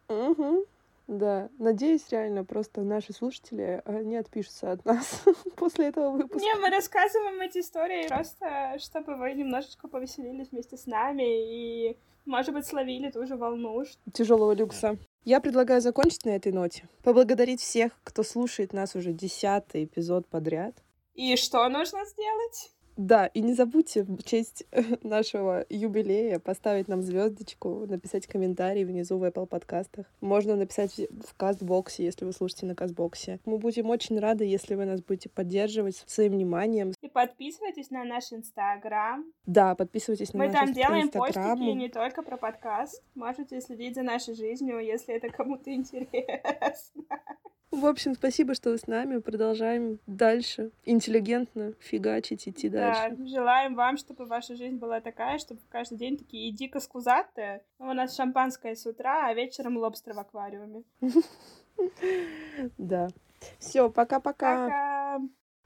Угу. 0.08 0.66
Да, 1.08 1.48
надеюсь, 1.58 2.06
реально, 2.10 2.44
просто 2.44 2.82
наши 2.82 3.14
слушатели 3.14 3.80
а, 3.86 4.02
не 4.02 4.16
отпишутся 4.16 4.72
от 4.72 4.84
нас 4.84 5.24
после 5.56 5.86
этого 5.86 6.10
выпуска. 6.10 6.38
Не, 6.38 6.54
мы 6.56 6.68
рассказываем 6.68 7.40
эти 7.40 7.58
истории 7.58 8.06
просто, 8.06 8.76
чтобы 8.78 9.16
вы 9.16 9.32
немножечко 9.32 9.88
повеселились 9.88 10.50
вместе 10.50 10.76
с 10.76 10.84
нами 10.84 11.88
и, 11.88 11.96
может 12.26 12.52
быть, 12.52 12.66
словили 12.66 13.10
ту 13.10 13.26
же 13.26 13.36
волну. 13.36 13.84
Тяжелого 14.12 14.52
люкса. 14.52 14.98
Я 15.24 15.40
предлагаю 15.40 15.80
закончить 15.80 16.26
на 16.26 16.30
этой 16.36 16.52
ноте. 16.52 16.86
Поблагодарить 17.02 17.62
всех, 17.62 17.92
кто 18.04 18.22
слушает 18.22 18.74
нас 18.74 18.94
уже 18.94 19.14
десятый 19.14 19.84
эпизод 19.84 20.26
подряд. 20.26 20.74
И 21.14 21.36
что 21.36 21.66
нужно 21.70 22.04
сделать? 22.04 22.70
Да, 22.98 23.26
и 23.26 23.42
не 23.42 23.54
забудьте 23.54 24.02
в 24.02 24.24
честь 24.24 24.64
нашего 25.04 25.64
юбилея 25.70 26.40
поставить 26.40 26.88
нам 26.88 27.00
звездочку, 27.00 27.86
написать 27.86 28.26
комментарий 28.26 28.84
внизу 28.84 29.18
в 29.18 29.24
Apple 29.24 29.46
подкастах. 29.46 30.06
Можно 30.20 30.56
написать 30.56 30.96
в 30.96 31.36
Кастбоксе, 31.36 32.04
если 32.04 32.24
вы 32.24 32.32
слушаете 32.32 32.66
на 32.66 32.74
Кастбоксе. 32.74 33.38
Мы 33.44 33.58
будем 33.58 33.88
очень 33.88 34.18
рады, 34.18 34.44
если 34.44 34.74
вы 34.74 34.84
нас 34.84 35.00
будете 35.00 35.28
поддерживать 35.28 36.02
своим 36.06 36.32
вниманием. 36.32 36.92
И 37.00 37.08
подписывайтесь 37.08 37.90
на 37.90 38.02
наш 38.02 38.32
Инстаграм. 38.32 39.24
Да, 39.46 39.76
подписывайтесь 39.76 40.34
на 40.34 40.38
Мы 40.38 40.46
наш 40.48 40.56
там 40.56 40.72
делаем 40.72 41.08
постики 41.08 41.72
не 41.76 41.88
только 41.88 42.22
про 42.22 42.36
подкаст. 42.36 43.00
Можете 43.14 43.60
следить 43.60 43.94
за 43.94 44.02
нашей 44.02 44.34
жизнью, 44.34 44.80
если 44.80 45.14
это 45.14 45.28
кому-то 45.28 45.72
интересно. 45.72 47.04
В 47.70 47.84
общем, 47.84 48.14
спасибо, 48.14 48.54
что 48.54 48.70
вы 48.70 48.78
с 48.78 48.86
нами. 48.86 49.18
Продолжаем 49.18 49.98
дальше 50.06 50.70
интеллигентно 50.84 51.74
фигачить, 51.80 52.48
идти 52.48 52.68
да, 52.68 52.92
дальше. 52.92 53.16
Да, 53.16 53.26
желаем 53.26 53.74
вам, 53.74 53.98
чтобы 53.98 54.24
ваша 54.24 54.56
жизнь 54.56 54.76
была 54.76 55.00
такая, 55.00 55.38
чтобы 55.38 55.60
каждый 55.68 55.98
день 55.98 56.16
такие 56.16 56.50
дико 56.50 56.80
скузатые. 56.80 57.62
У 57.78 57.92
нас 57.92 58.16
шампанское 58.16 58.74
с 58.74 58.86
утра, 58.86 59.26
а 59.26 59.34
вечером 59.34 59.76
лобстер 59.76 60.14
в 60.14 60.18
аквариуме. 60.18 60.82
Да. 62.76 63.06
Все, 63.60 63.88
пока-пока. 63.88 64.64
Пока. 64.64 65.20